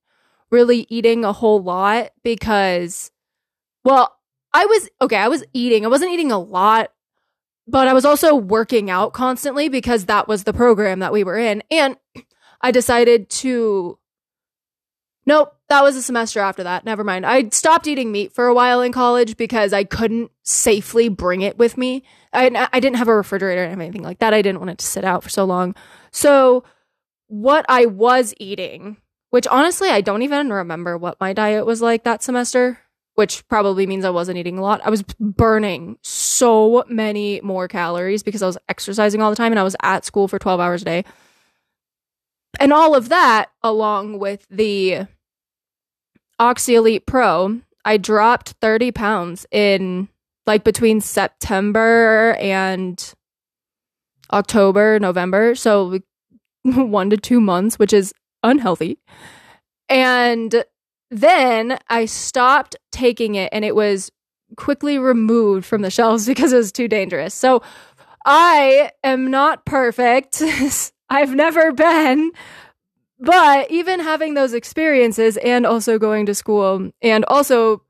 really 0.50 0.88
eating 0.89 1.24
a 1.24 1.31
whole 1.31 1.63
lot 1.63 2.12
because, 2.21 3.12
well, 3.86 4.17
I 4.53 4.65
was 4.65 4.89
okay, 5.01 5.17
I 5.17 5.27
was 5.27 5.43
eating. 5.53 5.86
I 5.86 5.89
wasn't 5.89 6.12
eating 6.12 6.31
a 6.31 6.39
lot, 6.39 6.91
but 7.67 7.88
I 7.88 7.93
was 7.93 8.05
also 8.05 8.36
working 8.36 8.89
out 8.89 9.13
constantly 9.13 9.70
because 9.70 10.05
that 10.05 10.27
was 10.27 10.43
the 10.43 10.53
program 10.53 11.00
that 11.00 11.13
we 11.13 11.24
were 11.24 11.38
in. 11.38 11.63
And 11.72 11.98
I 12.62 12.72
decided 12.72 13.29
to 13.29 13.98
Nope, 15.25 15.55
that 15.70 15.84
was 15.84 15.96
a 15.96 16.01
semester 16.01 16.39
after 16.39 16.63
that. 16.63 16.84
Never 16.84 17.03
mind. 17.03 17.25
I 17.25 17.50
stopped 17.50 17.88
eating 17.88 18.12
meat 18.12 18.34
for 18.34 18.48
a 18.48 18.53
while 18.53 18.81
in 18.81 18.91
college 18.91 19.38
because 19.38 19.72
I 19.72 19.84
couldn't 19.84 20.31
safely 20.43 21.10
bring 21.10 21.41
it 21.41 21.60
with 21.60 21.77
me. 21.77 22.03
I, 22.34 22.67
I 22.74 22.79
didn't 22.79 22.98
have 22.98 23.08
a 23.08 23.15
refrigerator 23.15 23.63
or 23.63 23.67
anything 23.67 24.01
like 24.01 24.20
that. 24.20 24.34
I 24.34 24.41
didn't 24.41 24.60
want 24.60 24.72
it 24.72 24.77
to 24.79 24.86
sit 24.86 25.05
out 25.05 25.22
for 25.24 25.29
so 25.29 25.46
long. 25.46 25.75
So, 26.12 26.63
what 27.27 27.65
I 27.70 27.86
was 27.86 28.34
eating, 28.39 28.98
which 29.29 29.48
honestly, 29.48 29.89
I 29.89 30.01
don't 30.01 30.24
even 30.24 30.51
remember 30.51 30.98
what 30.98 31.20
my 31.22 31.34
diet 31.34 31.65
was 31.65 31.81
like 31.81 32.03
that 32.03 32.24
semester 32.24 32.79
which 33.21 33.47
probably 33.47 33.85
means 33.85 34.03
I 34.03 34.09
wasn't 34.09 34.39
eating 34.39 34.57
a 34.57 34.63
lot. 34.63 34.81
I 34.83 34.89
was 34.89 35.03
burning 35.19 35.95
so 36.01 36.83
many 36.89 37.39
more 37.41 37.67
calories 37.67 38.23
because 38.23 38.41
I 38.41 38.47
was 38.47 38.57
exercising 38.67 39.21
all 39.21 39.29
the 39.29 39.35
time 39.35 39.51
and 39.51 39.59
I 39.59 39.63
was 39.63 39.75
at 39.83 40.05
school 40.05 40.27
for 40.27 40.39
12 40.39 40.59
hours 40.59 40.81
a 40.81 40.85
day. 40.85 41.05
And 42.59 42.73
all 42.73 42.95
of 42.95 43.09
that, 43.09 43.51
along 43.61 44.17
with 44.17 44.47
the 44.49 45.05
Oxy 46.39 46.73
Elite 46.73 47.05
Pro, 47.05 47.61
I 47.85 47.97
dropped 47.97 48.55
30 48.59 48.91
pounds 48.91 49.45
in 49.51 50.09
like 50.47 50.63
between 50.63 50.99
September 50.99 52.35
and 52.39 53.13
October, 54.33 54.97
November. 54.97 55.53
So 55.53 55.99
one 56.63 57.11
to 57.11 57.17
two 57.17 57.39
months, 57.39 57.77
which 57.77 57.93
is 57.93 58.15
unhealthy. 58.41 58.97
And 59.89 60.63
then 61.11 61.77
I 61.89 62.05
stopped 62.05 62.77
taking 62.91 63.36
it 63.36 63.50
and 63.51 63.65
it 63.65 63.75
was 63.75 64.12
quickly 64.57 64.98
removed 64.98 65.65
from 65.65 65.81
the 65.81 65.89
shelves 65.91 66.25
because 66.27 66.53
it 66.53 66.57
was 66.57 66.71
too 66.71 66.88
dangerous. 66.88 67.33
So 67.33 67.62
I 68.25 68.91
am 69.03 69.31
not 69.31 69.65
perfect. 69.65 70.41
I've 71.10 71.36
never 71.36 71.71
been. 71.71 72.31
But 73.19 73.69
even 73.69 74.00
having 74.00 74.33
those 74.33 74.53
experiences 74.53 75.38
and 75.38 75.65
also 75.65 76.00
going 76.00 76.25
to 76.25 76.33
school 76.33 76.89
and 77.03 77.25
also 77.25 77.83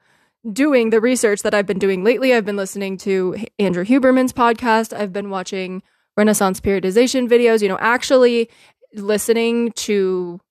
doing 0.51 0.89
the 0.89 1.00
research 1.00 1.43
that 1.43 1.53
I've 1.53 1.65
been 1.65 1.79
doing 1.79 2.03
lately, 2.03 2.34
I've 2.34 2.46
been 2.46 2.58
listening 2.58 2.98
to 3.00 3.38
Andrew 3.58 3.86
Huberman's 3.86 4.34
podcast. 4.34 4.91
I've 4.91 5.13
been 5.13 5.29
watching 5.29 5.84
Renaissance 6.17 6.60
periodization 6.60 7.29
videos, 7.29 7.62
you 7.62 7.70
know, 7.70 7.77
actually 7.79 8.50
listening 8.93 9.72
to 9.74 10.41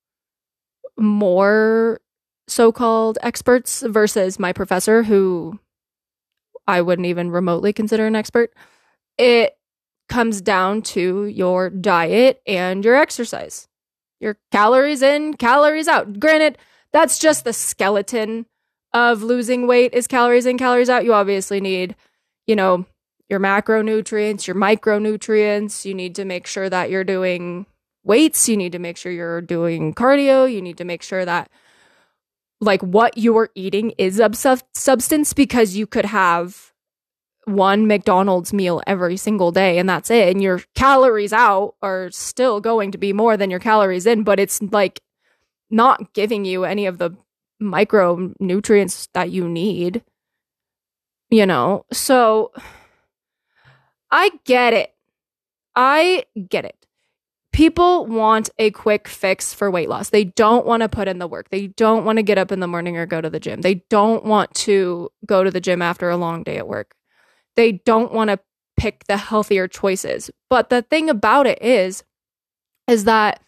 more 0.96 2.00
so 2.50 2.72
called 2.72 3.18
experts 3.22 3.82
versus 3.86 4.38
my 4.38 4.52
professor, 4.52 5.04
who 5.04 5.58
I 6.66 6.82
wouldn't 6.82 7.06
even 7.06 7.30
remotely 7.30 7.72
consider 7.72 8.06
an 8.06 8.16
expert, 8.16 8.52
it 9.18 9.56
comes 10.08 10.40
down 10.40 10.82
to 10.82 11.26
your 11.26 11.70
diet 11.70 12.42
and 12.46 12.84
your 12.84 12.96
exercise. 12.96 13.68
Your 14.20 14.36
calories 14.50 15.02
in, 15.02 15.34
calories 15.34 15.88
out. 15.88 16.18
Granted, 16.20 16.58
that's 16.92 17.18
just 17.18 17.44
the 17.44 17.52
skeleton 17.52 18.46
of 18.92 19.22
losing 19.22 19.66
weight 19.66 19.94
is 19.94 20.06
calories 20.06 20.46
in, 20.46 20.58
calories 20.58 20.90
out. 20.90 21.04
You 21.04 21.14
obviously 21.14 21.60
need, 21.60 21.94
you 22.46 22.56
know, 22.56 22.84
your 23.28 23.38
macronutrients, 23.38 24.46
your 24.46 24.56
micronutrients. 24.56 25.84
You 25.84 25.94
need 25.94 26.16
to 26.16 26.24
make 26.24 26.46
sure 26.46 26.68
that 26.68 26.90
you're 26.90 27.04
doing 27.04 27.66
weights. 28.02 28.48
You 28.48 28.56
need 28.56 28.72
to 28.72 28.80
make 28.80 28.96
sure 28.96 29.12
you're 29.12 29.40
doing 29.40 29.94
cardio. 29.94 30.52
You 30.52 30.60
need 30.60 30.76
to 30.78 30.84
make 30.84 31.02
sure 31.02 31.24
that 31.24 31.48
like 32.60 32.82
what 32.82 33.16
you're 33.16 33.50
eating 33.54 33.92
is 33.98 34.20
of 34.20 34.36
substance 34.36 35.32
because 35.32 35.76
you 35.76 35.86
could 35.86 36.04
have 36.04 36.72
one 37.46 37.86
McDonald's 37.86 38.52
meal 38.52 38.82
every 38.86 39.16
single 39.16 39.50
day 39.50 39.78
and 39.78 39.88
that's 39.88 40.10
it. 40.10 40.28
And 40.28 40.42
your 40.42 40.60
calories 40.74 41.32
out 41.32 41.74
are 41.82 42.10
still 42.10 42.60
going 42.60 42.92
to 42.92 42.98
be 42.98 43.12
more 43.12 43.36
than 43.36 43.50
your 43.50 43.60
calories 43.60 44.06
in, 44.06 44.24
but 44.24 44.38
it's 44.38 44.60
like 44.62 45.00
not 45.70 46.12
giving 46.12 46.44
you 46.44 46.64
any 46.64 46.86
of 46.86 46.98
the 46.98 47.16
micronutrients 47.62 49.08
that 49.14 49.30
you 49.30 49.48
need. 49.48 50.02
You 51.30 51.46
know, 51.46 51.86
so 51.92 52.52
I 54.10 54.32
get 54.44 54.72
it. 54.72 54.94
I 55.76 56.24
get 56.48 56.64
it 56.64 56.79
people 57.60 58.06
want 58.06 58.48
a 58.58 58.70
quick 58.70 59.06
fix 59.06 59.52
for 59.52 59.70
weight 59.70 59.90
loss. 59.90 60.08
They 60.08 60.24
don't 60.24 60.64
want 60.64 60.80
to 60.82 60.88
put 60.88 61.08
in 61.08 61.18
the 61.18 61.26
work. 61.26 61.50
They 61.50 61.66
don't 61.66 62.06
want 62.06 62.16
to 62.16 62.22
get 62.22 62.38
up 62.38 62.52
in 62.52 62.60
the 62.60 62.66
morning 62.66 62.96
or 62.96 63.04
go 63.04 63.20
to 63.20 63.28
the 63.28 63.38
gym. 63.38 63.60
They 63.60 63.84
don't 63.90 64.24
want 64.24 64.54
to 64.54 65.10
go 65.26 65.44
to 65.44 65.50
the 65.50 65.60
gym 65.60 65.82
after 65.82 66.08
a 66.08 66.16
long 66.16 66.42
day 66.42 66.56
at 66.56 66.66
work. 66.66 66.94
They 67.56 67.72
don't 67.72 68.14
want 68.14 68.30
to 68.30 68.40
pick 68.78 69.04
the 69.08 69.18
healthier 69.18 69.68
choices. 69.68 70.30
But 70.48 70.70
the 70.70 70.80
thing 70.80 71.10
about 71.10 71.46
it 71.46 71.62
is 71.62 72.02
is 72.88 73.04
that 73.04 73.42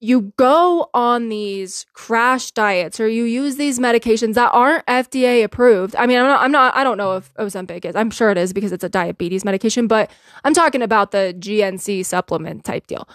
you 0.00 0.32
go 0.38 0.88
on 0.94 1.28
these 1.28 1.84
crash 1.92 2.50
diets 2.52 2.98
or 2.98 3.06
you 3.06 3.24
use 3.24 3.56
these 3.56 3.78
medications 3.78 4.34
that 4.34 4.48
aren't 4.48 4.84
FDA 4.86 5.44
approved. 5.44 5.94
I 5.96 6.06
mean, 6.06 6.18
I'm 6.18 6.26
not, 6.26 6.40
I'm 6.40 6.52
not, 6.52 6.74
I 6.74 6.82
don't 6.82 6.96
know 6.96 7.16
if 7.16 7.32
Ozempic 7.34 7.84
is. 7.84 7.94
I'm 7.94 8.10
sure 8.10 8.30
it 8.30 8.38
is 8.38 8.54
because 8.54 8.72
it's 8.72 8.82
a 8.82 8.88
diabetes 8.88 9.44
medication, 9.44 9.86
but 9.86 10.10
I'm 10.42 10.54
talking 10.54 10.80
about 10.80 11.10
the 11.10 11.36
GNC 11.38 12.06
supplement 12.06 12.64
type 12.64 12.86
deal. 12.86 13.06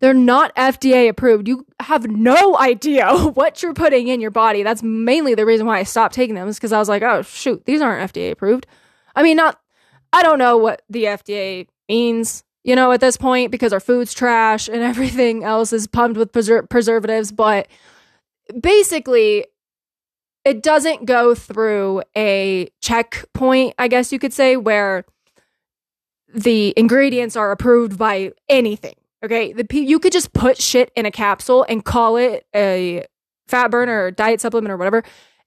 They're 0.00 0.12
not 0.12 0.54
FDA 0.54 1.08
approved. 1.08 1.48
You 1.48 1.64
have 1.80 2.06
no 2.06 2.58
idea 2.58 3.16
what 3.34 3.62
you're 3.62 3.72
putting 3.72 4.08
in 4.08 4.20
your 4.20 4.30
body. 4.30 4.62
That's 4.62 4.82
mainly 4.82 5.34
the 5.34 5.46
reason 5.46 5.66
why 5.66 5.78
I 5.78 5.84
stopped 5.84 6.14
taking 6.14 6.34
them 6.34 6.48
is 6.48 6.56
because 6.56 6.72
I 6.72 6.78
was 6.78 6.90
like, 6.90 7.02
oh, 7.02 7.22
shoot, 7.22 7.64
these 7.64 7.80
aren't 7.80 8.12
FDA 8.12 8.30
approved. 8.30 8.66
I 9.16 9.22
mean, 9.22 9.38
not, 9.38 9.58
I 10.12 10.22
don't 10.22 10.38
know 10.38 10.58
what 10.58 10.82
the 10.90 11.04
FDA 11.04 11.68
means 11.88 12.44
you 12.64 12.74
know, 12.74 12.90
at 12.92 13.00
this 13.00 13.16
point 13.16 13.50
because 13.50 13.72
our 13.72 13.80
food's 13.80 14.12
trash 14.12 14.68
and 14.68 14.82
everything 14.82 15.44
else 15.44 15.72
is 15.72 15.86
pumped 15.86 16.18
with 16.18 16.32
preser- 16.32 16.68
preservatives. 16.68 17.30
But 17.30 17.68
basically, 18.60 19.46
it 20.44 20.62
doesn't 20.62 21.06
go 21.06 21.34
through 21.34 22.02
a 22.16 22.68
checkpoint, 22.80 23.74
I 23.78 23.88
guess 23.88 24.12
you 24.12 24.18
could 24.18 24.32
say, 24.32 24.56
where 24.56 25.04
the 26.34 26.74
ingredients 26.76 27.36
are 27.36 27.52
approved 27.52 27.96
by 27.96 28.32
anything. 28.48 28.94
Okay, 29.24 29.54
the 29.54 29.66
you 29.72 29.98
could 29.98 30.12
just 30.12 30.34
put 30.34 30.60
shit 30.60 30.92
in 30.94 31.06
a 31.06 31.10
capsule 31.10 31.64
and 31.66 31.82
call 31.82 32.16
it 32.18 32.46
a 32.54 33.06
fat 33.48 33.70
burner 33.70 34.04
or 34.04 34.10
diet 34.10 34.40
supplement 34.42 34.70
or 34.70 34.76
whatever, 34.76 35.02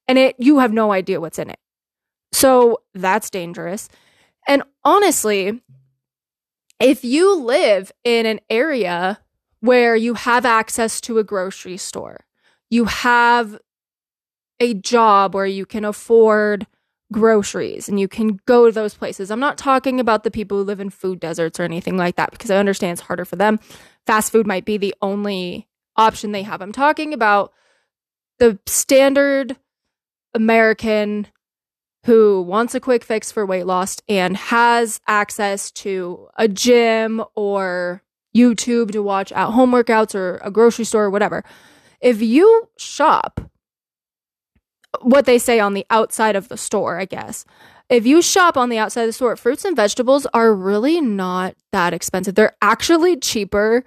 and 0.08 0.18
it 0.18 0.36
you 0.40 0.58
have 0.58 0.74
no 0.74 0.92
idea 0.92 1.22
what's 1.22 1.38
in 1.38 1.52
it. 1.52 1.60
So 2.32 2.80
that's 2.96 3.30
dangerous. 3.30 3.88
And 4.48 4.64
honestly, 4.84 5.62
if 6.80 7.04
you 7.04 7.36
live 7.36 7.92
in 8.04 8.26
an 8.26 8.40
area 8.50 9.20
where 9.60 9.96
you 9.96 10.14
have 10.14 10.46
access 10.46 11.02
to 11.02 11.18
a 11.18 11.24
grocery 11.24 11.78
store, 11.78 12.26
you 12.70 12.86
have 12.86 13.60
a 14.60 14.74
job 14.74 15.34
where 15.34 15.46
you 15.46 15.66
can 15.66 15.86
afford 15.86 16.68
groceries 17.12 17.88
and 17.88 18.00
you 18.00 18.08
can 18.08 18.40
go 18.46 18.66
to 18.66 18.72
those 18.72 18.94
places. 18.94 19.32
I'm 19.32 19.40
not 19.40 19.58
talking 19.58 20.00
about 20.00 20.24
the 20.24 20.32
people 20.32 20.58
who 20.58 20.64
live 20.64 20.80
in 20.80 20.90
food 20.90 21.20
deserts 21.20 21.60
or 21.60 21.64
anything 21.64 21.98
like 21.98 22.16
that 22.16 22.32
because 22.32 22.52
I 22.52 22.58
understand 22.58 22.94
it's 22.94 23.02
harder 23.02 23.26
for 23.26 23.38
them. 23.38 23.60
Fast 24.06 24.32
food 24.32 24.46
might 24.46 24.66
be 24.66 24.78
the 24.78 24.96
only 25.02 25.68
option 25.96 26.32
they 26.32 26.44
have. 26.44 26.62
I'm 26.62 26.72
talking 26.72 27.14
about 27.14 27.54
the 28.40 28.60
standard 28.66 29.58
American 30.34 31.28
who 32.06 32.42
wants 32.42 32.74
a 32.76 32.80
quick 32.80 33.04
fix 33.04 33.32
for 33.32 33.46
weight 33.46 33.66
loss 33.66 33.98
and 34.08 34.38
has 34.38 35.02
access 35.08 35.72
to 35.72 36.28
a 36.38 36.48
gym 36.48 37.24
or 37.36 38.02
YouTube 38.36 38.92
to 38.92 39.04
watch 39.04 39.32
at 39.32 39.52
home 39.52 39.72
workouts 39.72 40.16
or 40.16 40.40
a 40.44 40.52
grocery 40.52 40.86
store 40.86 41.06
or 41.06 41.10
whatever. 41.10 41.44
If 42.00 42.22
you 42.22 42.70
shop 42.78 43.42
what 45.02 45.26
they 45.26 45.38
say 45.38 45.60
on 45.60 45.74
the 45.74 45.86
outside 45.90 46.36
of 46.36 46.48
the 46.48 46.58
store, 46.58 47.00
I 47.00 47.06
guess. 47.06 47.46
If 47.90 48.06
you 48.06 48.22
shop 48.22 48.58
on 48.58 48.70
the 48.70 48.78
outside 48.78 49.04
of 49.04 49.10
the 49.10 49.14
store, 49.14 49.36
fruits 49.36 49.64
and 49.64 49.76
vegetables 49.76 50.26
are 50.34 50.54
really 50.54 51.00
not 51.00 51.56
that 51.72 51.94
expensive. 51.94 52.36
They're 52.36 52.56
actually 52.62 53.18
cheaper 53.18 53.84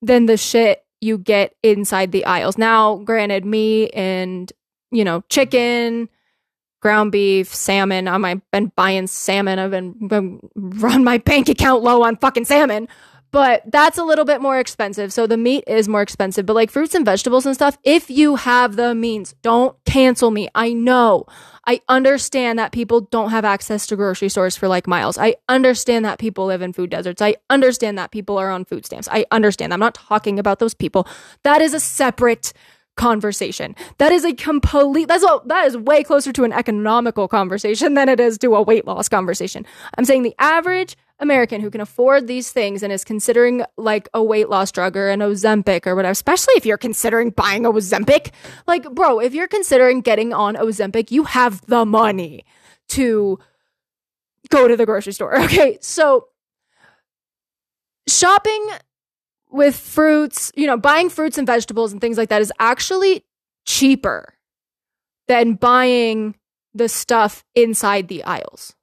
than 0.00 0.26
the 0.26 0.36
shit 0.36 0.84
you 1.00 1.18
get 1.18 1.54
inside 1.62 2.12
the 2.12 2.24
aisles. 2.24 2.56
Now, 2.56 2.96
granted, 2.96 3.44
me 3.44 3.88
and, 3.90 4.52
you 4.92 5.04
know, 5.04 5.22
chicken, 5.28 6.08
ground 6.82 7.12
beef, 7.12 7.54
salmon. 7.54 8.08
I've 8.08 8.50
been 8.50 8.72
buying 8.76 9.06
salmon. 9.06 9.58
I've 9.58 9.70
been, 9.70 9.92
been 10.08 10.40
run 10.54 11.04
my 11.04 11.18
bank 11.18 11.48
account 11.48 11.82
low 11.82 12.02
on 12.02 12.16
fucking 12.16 12.44
salmon 12.44 12.88
but 13.32 13.62
that's 13.66 13.96
a 13.96 14.04
little 14.04 14.26
bit 14.26 14.40
more 14.42 14.60
expensive. 14.60 15.12
So 15.12 15.26
the 15.26 15.38
meat 15.38 15.64
is 15.66 15.88
more 15.88 16.02
expensive, 16.02 16.44
but 16.46 16.54
like 16.54 16.70
fruits 16.70 16.94
and 16.94 17.04
vegetables 17.04 17.46
and 17.46 17.54
stuff, 17.54 17.78
if 17.82 18.10
you 18.10 18.36
have 18.36 18.76
the 18.76 18.94
means, 18.94 19.34
don't 19.42 19.74
cancel 19.86 20.30
me. 20.30 20.48
I 20.54 20.74
know. 20.74 21.24
I 21.66 21.80
understand 21.88 22.58
that 22.58 22.72
people 22.72 23.00
don't 23.00 23.30
have 23.30 23.44
access 23.44 23.86
to 23.86 23.96
grocery 23.96 24.28
stores 24.28 24.56
for 24.56 24.68
like 24.68 24.86
miles. 24.86 25.16
I 25.16 25.36
understand 25.48 26.04
that 26.04 26.18
people 26.18 26.44
live 26.44 26.60
in 26.60 26.72
food 26.72 26.90
deserts. 26.90 27.22
I 27.22 27.36
understand 27.48 27.96
that 27.98 28.10
people 28.10 28.36
are 28.36 28.50
on 28.50 28.64
food 28.66 28.84
stamps. 28.84 29.08
I 29.10 29.24
understand. 29.30 29.72
I'm 29.72 29.80
not 29.80 29.94
talking 29.94 30.38
about 30.38 30.58
those 30.58 30.74
people. 30.74 31.06
That 31.42 31.62
is 31.62 31.72
a 31.72 31.80
separate 31.80 32.52
conversation. 32.96 33.74
That 33.98 34.12
is 34.12 34.24
a 34.24 34.34
complete 34.34 35.08
that's 35.08 35.24
a, 35.24 35.40
that 35.46 35.66
is 35.66 35.76
way 35.76 36.02
closer 36.02 36.32
to 36.32 36.44
an 36.44 36.52
economical 36.52 37.28
conversation 37.28 37.94
than 37.94 38.08
it 38.08 38.20
is 38.20 38.38
to 38.38 38.54
a 38.54 38.62
weight 38.62 38.86
loss 38.86 39.08
conversation. 39.08 39.64
I'm 39.96 40.04
saying 40.04 40.22
the 40.22 40.34
average 40.38 40.96
American 41.18 41.60
who 41.60 41.70
can 41.70 41.80
afford 41.80 42.26
these 42.26 42.52
things 42.52 42.82
and 42.82 42.92
is 42.92 43.04
considering 43.04 43.64
like 43.76 44.08
a 44.12 44.22
weight 44.22 44.48
loss 44.48 44.72
drug 44.72 44.96
or 44.96 45.08
an 45.08 45.20
Ozempic 45.20 45.86
or 45.86 45.94
whatever, 45.94 46.12
especially 46.12 46.54
if 46.56 46.66
you're 46.66 46.76
considering 46.76 47.30
buying 47.30 47.64
a 47.64 47.72
Ozempic, 47.72 48.32
like, 48.66 48.82
bro, 48.92 49.20
if 49.20 49.32
you're 49.32 49.48
considering 49.48 50.00
getting 50.00 50.32
on 50.32 50.56
Ozempic, 50.56 51.10
you 51.10 51.24
have 51.24 51.64
the 51.66 51.84
money 51.86 52.44
to 52.88 53.38
go 54.50 54.68
to 54.68 54.76
the 54.76 54.84
grocery 54.84 55.12
store. 55.12 55.36
Okay. 55.42 55.78
So 55.80 56.28
shopping 58.08 58.68
with 59.52 59.76
fruits, 59.76 60.50
you 60.56 60.66
know, 60.66 60.76
buying 60.76 61.10
fruits 61.10 61.38
and 61.38 61.46
vegetables 61.46 61.92
and 61.92 62.00
things 62.00 62.18
like 62.18 62.30
that 62.30 62.40
is 62.40 62.52
actually 62.58 63.24
cheaper 63.66 64.34
than 65.28 65.54
buying 65.54 66.34
the 66.74 66.88
stuff 66.88 67.44
inside 67.54 68.08
the 68.08 68.24
aisles. 68.24 68.74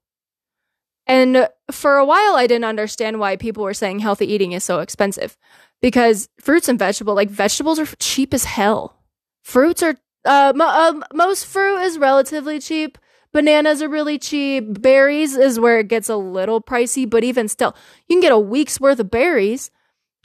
And 1.07 1.49
for 1.71 1.97
a 1.97 2.05
while, 2.05 2.35
I 2.35 2.45
didn't 2.45 2.65
understand 2.65 3.19
why 3.19 3.35
people 3.35 3.63
were 3.63 3.73
saying 3.73 3.99
healthy 3.99 4.31
eating 4.31 4.51
is 4.51 4.63
so 4.63 4.79
expensive 4.79 5.35
because 5.81 6.29
fruits 6.39 6.69
and 6.69 6.77
vegetables, 6.77 7.15
like 7.15 7.29
vegetables, 7.29 7.79
are 7.79 7.87
cheap 7.97 8.31
as 8.33 8.45
hell. 8.45 8.95
Fruits 9.43 9.81
are, 9.81 9.95
uh, 10.25 10.53
uh, 10.55 11.01
most 11.13 11.47
fruit 11.47 11.79
is 11.79 11.97
relatively 11.97 12.59
cheap. 12.59 12.99
Bananas 13.33 13.81
are 13.81 13.89
really 13.89 14.19
cheap. 14.19 14.81
Berries 14.81 15.35
is 15.35 15.59
where 15.59 15.79
it 15.79 15.87
gets 15.87 16.09
a 16.09 16.15
little 16.15 16.61
pricey, 16.61 17.09
but 17.09 17.23
even 17.23 17.47
still, 17.47 17.75
you 18.07 18.15
can 18.15 18.21
get 18.21 18.31
a 18.31 18.39
week's 18.39 18.79
worth 18.79 18.99
of 18.99 19.09
berries. 19.09 19.71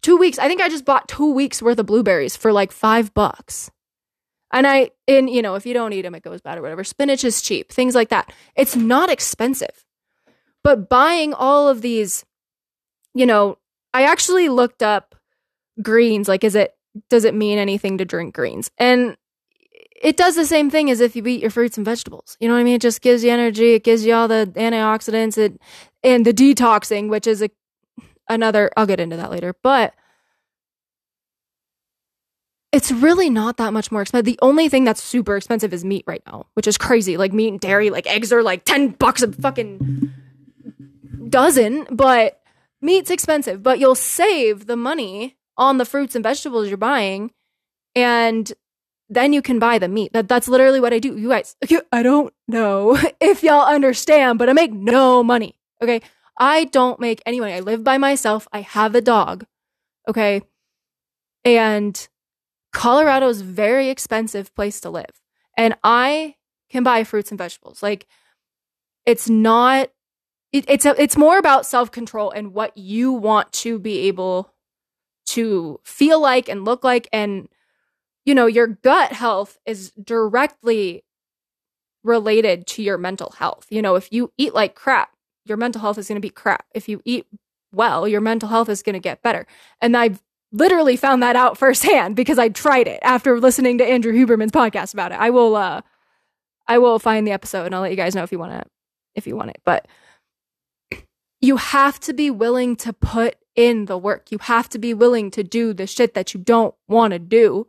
Two 0.05 0.19
weeks. 0.19 0.39
I 0.39 0.49
think 0.49 0.61
I 0.61 0.69
just 0.69 0.85
bought 0.85 1.09
two 1.09 1.33
weeks 1.33 1.63
worth 1.63 1.79
of 1.79 1.87
blueberries 1.87 2.37
for 2.37 2.53
like 2.53 2.73
five 2.73 3.15
bucks. 3.15 3.71
And 4.53 4.67
I, 4.67 4.91
and 5.09 5.31
you 5.31 5.41
know, 5.41 5.55
if 5.55 5.65
you 5.65 5.73
don't 5.73 5.95
eat 5.95 6.03
them, 6.03 6.15
it 6.15 6.23
goes 6.23 6.43
bad 6.43 6.59
or 6.59 6.61
whatever. 6.61 6.85
Spinach 6.85 7.25
is 7.25 7.41
cheap, 7.41 7.73
things 7.73 7.95
like 7.95 8.11
that. 8.11 8.31
It's 8.55 8.77
not 8.77 9.09
expensive. 9.09 9.87
But 10.63 10.91
buying 10.91 11.33
all 11.33 11.71
of 11.71 11.81
these, 11.81 12.27
you 13.15 13.25
know, 13.25 13.57
I 13.95 14.03
actually 14.03 14.51
looked 14.51 14.83
up 14.83 15.15
greens. 15.81 16.29
Like, 16.29 16.45
is 16.45 16.55
it, 16.55 16.75
does 17.09 17.25
it 17.25 17.35
mean 17.35 17.57
anything 17.57 17.97
to 17.97 18.05
drink 18.05 18.35
greens? 18.35 18.71
And 18.77 19.17
it 20.03 20.19
does 20.19 20.37
the 20.37 20.45
same 20.45 20.69
thing 20.69 20.91
as 20.91 21.01
if 21.01 21.17
you 21.17 21.27
eat 21.27 21.41
your 21.41 21.51
fruits 21.51 21.79
and 21.79 21.85
vegetables. 21.87 22.37
You 22.41 22.49
know 22.49 22.55
what 22.55 22.61
I 22.61 22.65
mean? 22.65 22.75
It 22.75 22.83
just 22.83 23.01
gives 23.01 23.25
you 23.25 23.31
energy. 23.31 23.73
It 23.73 23.85
gives 23.85 24.05
you 24.05 24.13
all 24.13 24.29
the 24.29 24.53
antioxidants 24.55 25.39
it, 25.39 25.59
and 26.03 26.27
the 26.27 26.35
detoxing, 26.35 27.09
which 27.09 27.27
is 27.27 27.41
a, 27.41 27.49
another, 28.29 28.71
I'll 28.77 28.87
get 28.87 29.01
into 29.01 29.17
that 29.17 29.31
later. 29.31 29.55
But 29.63 29.95
it's 32.73 32.91
really 32.91 33.31
not 33.31 33.57
that 33.59 33.73
much 33.73 33.93
more 33.93 34.03
expensive. 34.03 34.25
The 34.25 34.39
only 34.43 34.69
thing 34.69 34.85
that's 34.85 35.03
super 35.03 35.37
expensive 35.37 35.73
is 35.73 35.85
meat 35.85 36.05
right 36.09 36.23
now, 36.27 36.47
which 36.55 36.67
is 36.67 36.77
crazy. 36.77 37.17
Like 37.17 37.33
meat 37.33 37.49
and 37.49 37.61
dairy, 37.61 37.89
like 37.91 38.07
eggs 38.09 38.33
are 38.33 38.43
like 38.43 38.65
10 38.65 38.91
bucks 38.91 39.23
a 39.23 39.31
fucking 39.31 40.11
dozen, 41.29 41.87
but 41.91 42.41
meat's 42.81 43.11
expensive, 43.11 43.63
but 43.63 43.79
you'll 43.79 43.95
save 43.95 44.67
the 44.67 44.77
money 44.77 45.37
on 45.57 45.79
the 45.79 45.85
fruits 45.85 46.17
and 46.17 46.25
vegetables 46.25 46.69
you're 46.69 46.77
buying 46.77 47.31
and 47.95 48.53
then 49.09 49.33
you 49.33 49.43
can 49.43 49.59
buy 49.59 49.79
the 49.79 49.89
meat. 49.89 50.13
That 50.13 50.29
that's 50.29 50.49
literally 50.49 50.81
what 50.81 50.93
I 50.93 50.99
do. 50.99 51.17
You 51.17 51.29
guys, 51.29 51.57
I 51.93 52.03
don't 52.03 52.35
know 52.49 52.99
if 53.21 53.43
y'all 53.43 53.67
understand, 53.67 54.39
but 54.39 54.49
I 54.49 54.53
make 54.53 54.73
no 54.73 55.23
money. 55.23 55.55
Okay? 55.81 56.01
I 56.39 56.65
don't 56.65 57.01
make 57.01 57.23
any 57.25 57.41
money. 57.41 57.53
I 57.53 57.61
live 57.61 57.85
by 57.85 57.99
myself. 57.99 58.49
I 58.53 58.61
have 58.61 58.95
a 58.95 59.01
dog. 59.01 59.47
Okay? 60.09 60.43
And 61.45 62.09
Colorado 62.73 63.29
is 63.29 63.41
very 63.41 63.89
expensive 63.89 64.55
place 64.55 64.81
to 64.81 64.91
live. 64.91 65.23
And 65.57 65.77
I 65.85 66.35
can 66.71 66.83
buy 66.83 67.05
fruits 67.05 67.31
and 67.31 67.39
vegetables. 67.39 67.83
Like 67.83 68.07
it's 69.07 69.29
not 69.29 69.91
it, 70.53 70.65
it's 70.69 70.87
a, 70.87 71.01
it's 71.01 71.17
more 71.17 71.39
about 71.39 71.67
self 71.67 71.91
control 71.91 72.31
and 72.31 72.55
what 72.55 72.77
you 72.77 73.13
want 73.13 73.53
to 73.53 73.79
be 73.79 74.07
able 74.09 74.53
to 75.27 75.81
feel 75.85 76.21
like 76.21 76.49
and 76.49 76.65
look 76.65 76.85
like 76.85 77.09
and 77.13 77.49
you 78.25 78.35
know 78.35 78.47
your 78.47 78.67
gut 78.67 79.13
health 79.13 79.59
is 79.67 79.91
directly 79.93 81.05
related 82.03 82.67
to 82.67 82.83
your 82.83 82.99
mental 82.99 83.35
health 83.39 83.67
you 83.71 83.83
know 83.83 83.97
if 83.97 84.13
you 84.13 84.33
eat 84.37 84.55
like 84.55 84.75
crap 84.75 85.14
your 85.45 85.57
mental 85.57 85.81
health 85.81 85.99
is 85.99 86.09
going 86.09 86.17
to 86.17 86.21
be 86.21 86.31
crap 86.31 86.67
if 86.75 86.89
you 86.89 87.01
eat 87.05 87.27
well 87.73 88.07
your 88.07 88.21
mental 88.21 88.49
health 88.49 88.69
is 88.69 88.83
going 88.83 88.95
to 88.95 89.01
get 89.01 89.23
better 89.23 89.47
and 89.81 89.97
i've 89.97 90.23
literally 90.53 90.97
found 90.97 91.23
that 91.23 91.37
out 91.37 91.59
firsthand 91.59 92.15
because 92.15 92.39
i 92.39 92.49
tried 92.49 92.87
it 92.87 93.01
after 93.03 93.41
listening 93.41 93.79
to 93.79 93.85
andrew 93.85 94.13
huberman's 94.13 94.53
podcast 94.53 94.93
about 94.93 95.13
it 95.13 95.19
i 95.19 95.31
will 95.31 95.57
uh 95.57 95.81
i 96.69 96.79
will 96.79 96.99
find 96.99 97.27
the 97.27 97.33
episode 97.33 97.67
and 97.67 97.75
i'll 97.75 97.83
let 97.83 97.91
you 97.91 97.97
guys 97.97 98.15
know 98.15 98.23
if 98.23 98.33
you 98.33 98.39
want 98.39 98.53
to 98.53 98.65
if 99.15 99.27
you 99.27 99.37
want 99.37 99.51
it 99.51 99.61
but 99.65 99.87
you 101.45 101.57
have 101.59 102.01
to 102.01 102.15
be 102.15 102.31
willing 102.31 102.75
to 102.75 102.93
put 102.93 103.37
in 103.55 103.85
the 103.85 103.99
work. 103.99 104.31
You 104.31 104.39
have 104.41 104.69
to 104.71 104.79
be 104.79 104.95
willing 104.95 105.31
to 105.33 105.45
do 105.45 105.73
the 105.75 105.87
shit 105.87 106.15
that 106.15 106.35
you 106.35 106.41
don't 106.41 106.75
want 106.89 107.13
to 107.13 107.19
do 107.19 107.67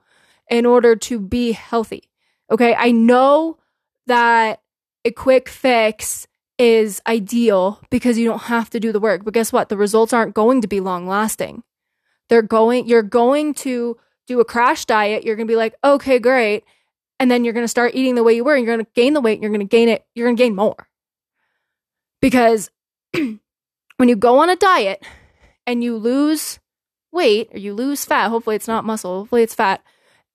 in 0.49 0.65
order 0.65 0.95
to 0.95 1.19
be 1.19 1.51
healthy. 1.51 2.09
Okay. 2.49 2.75
I 2.75 2.91
know 2.91 3.57
that 4.07 4.61
a 5.03 5.11
quick 5.11 5.49
fix 5.49 6.27
is 6.57 7.01
ideal 7.05 7.81
because 7.89 8.17
you 8.17 8.25
don't 8.25 8.43
have 8.43 8.69
to 8.71 8.79
do 8.79 8.91
the 8.91 8.99
work. 8.99 9.23
But 9.23 9.33
guess 9.33 9.51
what? 9.51 9.69
The 9.69 9.77
results 9.77 10.13
aren't 10.13 10.33
going 10.33 10.61
to 10.61 10.67
be 10.67 10.79
long 10.79 11.07
lasting. 11.07 11.63
They're 12.29 12.41
going, 12.41 12.87
you're 12.87 13.03
going 13.03 13.53
to 13.55 13.97
do 14.27 14.39
a 14.39 14.45
crash 14.45 14.85
diet. 14.85 15.23
You're 15.23 15.35
going 15.35 15.47
to 15.47 15.51
be 15.51 15.57
like, 15.57 15.75
okay, 15.83 16.19
great. 16.19 16.63
And 17.19 17.29
then 17.29 17.43
you're 17.43 17.53
going 17.53 17.63
to 17.63 17.69
start 17.69 17.95
eating 17.95 18.15
the 18.15 18.23
way 18.23 18.33
you 18.33 18.43
were 18.43 18.55
and 18.55 18.65
you're 18.65 18.75
going 18.75 18.85
to 18.85 18.91
gain 18.93 19.13
the 19.13 19.21
weight 19.21 19.35
and 19.35 19.43
you're 19.43 19.51
going 19.51 19.59
to 19.59 19.65
gain 19.65 19.89
it. 19.89 20.05
You're 20.15 20.27
going 20.27 20.37
to 20.37 20.43
gain 20.43 20.55
more 20.55 20.87
because 22.21 22.69
when 23.13 23.39
you 23.99 24.15
go 24.15 24.39
on 24.39 24.49
a 24.49 24.55
diet 24.55 25.05
and 25.67 25.83
you 25.83 25.95
lose 25.95 26.59
weight 27.11 27.49
or 27.53 27.59
you 27.59 27.73
lose 27.73 28.05
fat, 28.05 28.29
hopefully 28.29 28.55
it's 28.55 28.67
not 28.67 28.85
muscle, 28.85 29.19
hopefully 29.19 29.43
it's 29.43 29.55
fat, 29.55 29.83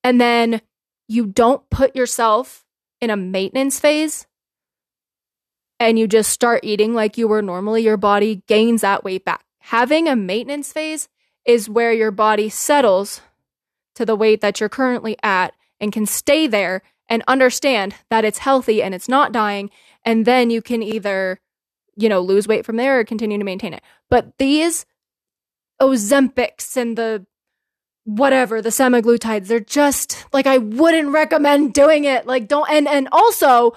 and 0.03 0.19
then 0.19 0.61
you 1.07 1.27
don't 1.27 1.69
put 1.69 1.95
yourself 1.95 2.65
in 2.99 3.09
a 3.09 3.17
maintenance 3.17 3.79
phase 3.79 4.25
and 5.81 5.97
you 5.97 6.07
just 6.07 6.29
start 6.29 6.63
eating 6.63 6.93
like 6.93 7.17
you 7.17 7.27
were 7.27 7.41
normally, 7.41 7.81
your 7.81 7.97
body 7.97 8.43
gains 8.47 8.81
that 8.81 9.03
weight 9.03 9.25
back. 9.25 9.43
Having 9.59 10.07
a 10.07 10.15
maintenance 10.15 10.71
phase 10.71 11.09
is 11.43 11.67
where 11.67 11.91
your 11.91 12.11
body 12.11 12.49
settles 12.49 13.21
to 13.95 14.05
the 14.05 14.15
weight 14.15 14.41
that 14.41 14.59
you're 14.59 14.69
currently 14.69 15.17
at 15.23 15.55
and 15.79 15.91
can 15.91 16.05
stay 16.05 16.45
there 16.45 16.83
and 17.09 17.23
understand 17.27 17.95
that 18.11 18.23
it's 18.23 18.37
healthy 18.37 18.83
and 18.83 18.93
it's 18.93 19.09
not 19.09 19.31
dying. 19.31 19.71
And 20.05 20.25
then 20.25 20.51
you 20.51 20.61
can 20.61 20.83
either 20.83 21.39
you 21.95 22.07
know, 22.07 22.21
lose 22.21 22.47
weight 22.47 22.63
from 22.63 22.77
there 22.77 22.99
or 22.99 23.03
continue 23.03 23.39
to 23.39 23.43
maintain 23.43 23.73
it. 23.73 23.81
But 24.07 24.37
these 24.37 24.85
Ozempics 25.81 26.77
and 26.77 26.95
the 26.95 27.25
whatever, 28.03 28.61
the 28.61 28.69
semaglutides, 28.69 29.47
they're 29.47 29.59
just 29.59 30.25
like 30.31 30.45
I 30.45 30.59
wouldn't 30.59 31.09
recommend 31.09 31.73
doing 31.73 32.03
it. 32.03 32.25
Like 32.27 32.47
don't 32.47 32.69
and 32.69 32.87
and 32.87 33.09
also 33.11 33.73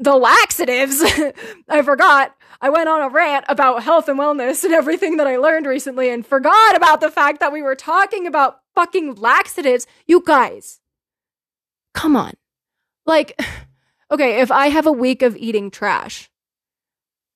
the 0.00 0.16
laxatives. 0.16 1.02
I 1.68 1.82
forgot. 1.82 2.34
I 2.60 2.70
went 2.70 2.88
on 2.88 3.02
a 3.02 3.08
rant 3.08 3.44
about 3.48 3.82
health 3.82 4.08
and 4.08 4.18
wellness 4.18 4.64
and 4.64 4.74
everything 4.74 5.18
that 5.18 5.26
I 5.26 5.36
learned 5.36 5.66
recently 5.66 6.10
and 6.10 6.26
forgot 6.26 6.76
about 6.76 7.00
the 7.00 7.10
fact 7.10 7.40
that 7.40 7.52
we 7.52 7.62
were 7.62 7.76
talking 7.76 8.26
about 8.26 8.60
fucking 8.74 9.14
laxatives. 9.16 9.86
You 10.06 10.22
guys, 10.26 10.80
come 11.94 12.16
on. 12.16 12.34
Like 13.06 13.40
okay, 14.10 14.40
if 14.40 14.50
I 14.50 14.68
have 14.68 14.86
a 14.86 14.92
week 14.92 15.22
of 15.22 15.36
eating 15.36 15.70
trash, 15.70 16.30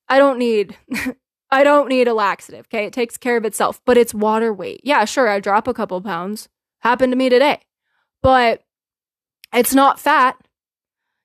I 0.08 0.18
don't 0.18 0.38
need 0.38 0.76
I 1.50 1.62
don't 1.62 1.88
need 1.88 2.08
a 2.08 2.14
laxative. 2.14 2.66
Okay. 2.66 2.86
It 2.86 2.92
takes 2.92 3.16
care 3.16 3.36
of 3.36 3.44
itself, 3.44 3.80
but 3.84 3.96
it's 3.96 4.12
water 4.12 4.52
weight. 4.52 4.80
Yeah, 4.82 5.04
sure. 5.04 5.28
I 5.28 5.38
drop 5.38 5.68
a 5.68 5.74
couple 5.74 6.00
pounds. 6.00 6.48
Happened 6.80 7.12
to 7.12 7.16
me 7.16 7.28
today, 7.28 7.60
but 8.22 8.62
it's 9.54 9.74
not 9.74 10.00
fat. 10.00 10.36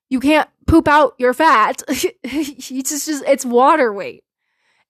You 0.09 0.19
can't 0.19 0.49
poop 0.67 0.87
out 0.87 1.13
your 1.17 1.33
fat. 1.33 1.83
it's 1.87 2.69
just, 3.05 3.23
it's 3.25 3.45
water 3.45 3.93
weight. 3.93 4.23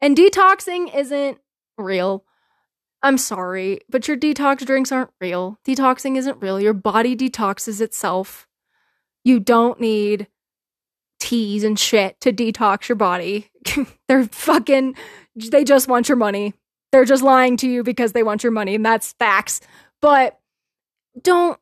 And 0.01 0.15
detoxing 0.15 0.95
isn't 0.95 1.37
real. 1.77 2.23
I'm 3.01 3.17
sorry, 3.17 3.79
but 3.89 4.07
your 4.07 4.17
detox 4.17 4.65
drinks 4.65 4.91
aren't 4.91 5.11
real. 5.21 5.57
Detoxing 5.65 6.17
isn't 6.17 6.41
real. 6.41 6.59
Your 6.59 6.73
body 6.73 7.15
detoxes 7.15 7.79
itself. 7.79 8.47
You 9.23 9.39
don't 9.39 9.79
need 9.79 10.27
teas 11.19 11.63
and 11.63 11.79
shit 11.79 12.19
to 12.21 12.33
detox 12.33 12.89
your 12.89 12.95
body. 12.97 13.49
They're 14.07 14.25
fucking, 14.25 14.95
they 15.35 15.63
just 15.63 15.87
want 15.87 16.09
your 16.09 16.17
money. 16.17 16.53
They're 16.91 17.05
just 17.05 17.23
lying 17.23 17.55
to 17.57 17.69
you 17.69 17.83
because 17.83 18.13
they 18.13 18.23
want 18.23 18.43
your 18.43 18.51
money, 18.51 18.75
and 18.75 18.85
that's 18.85 19.13
facts. 19.13 19.61
But 20.01 20.39
don't, 21.21 21.59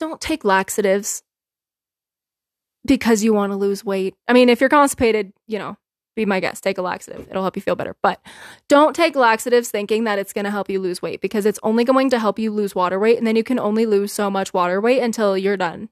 don't 0.00 0.20
take 0.20 0.44
laxatives 0.44 1.22
because 2.84 3.22
you 3.22 3.32
want 3.32 3.52
to 3.52 3.56
lose 3.56 3.84
weight. 3.84 4.14
I 4.28 4.32
mean, 4.32 4.48
if 4.48 4.60
you're 4.60 4.70
constipated, 4.70 5.32
you 5.46 5.58
know, 5.58 5.76
be 6.14 6.24
my 6.26 6.40
guest. 6.40 6.62
Take 6.62 6.78
a 6.78 6.82
laxative. 6.82 7.26
It'll 7.28 7.42
help 7.42 7.56
you 7.56 7.62
feel 7.62 7.76
better. 7.76 7.96
But 8.02 8.20
don't 8.68 8.94
take 8.94 9.16
laxatives 9.16 9.70
thinking 9.70 10.04
that 10.04 10.18
it's 10.18 10.32
going 10.32 10.44
to 10.44 10.50
help 10.50 10.70
you 10.70 10.78
lose 10.78 11.02
weight 11.02 11.20
because 11.20 11.44
it's 11.46 11.58
only 11.62 11.84
going 11.84 12.10
to 12.10 12.18
help 12.18 12.38
you 12.38 12.52
lose 12.52 12.74
water 12.74 12.98
weight. 12.98 13.18
And 13.18 13.26
then 13.26 13.36
you 13.36 13.44
can 13.44 13.58
only 13.58 13.86
lose 13.86 14.12
so 14.12 14.30
much 14.30 14.54
water 14.54 14.80
weight 14.80 15.00
until 15.00 15.36
you're 15.36 15.56
done. 15.56 15.88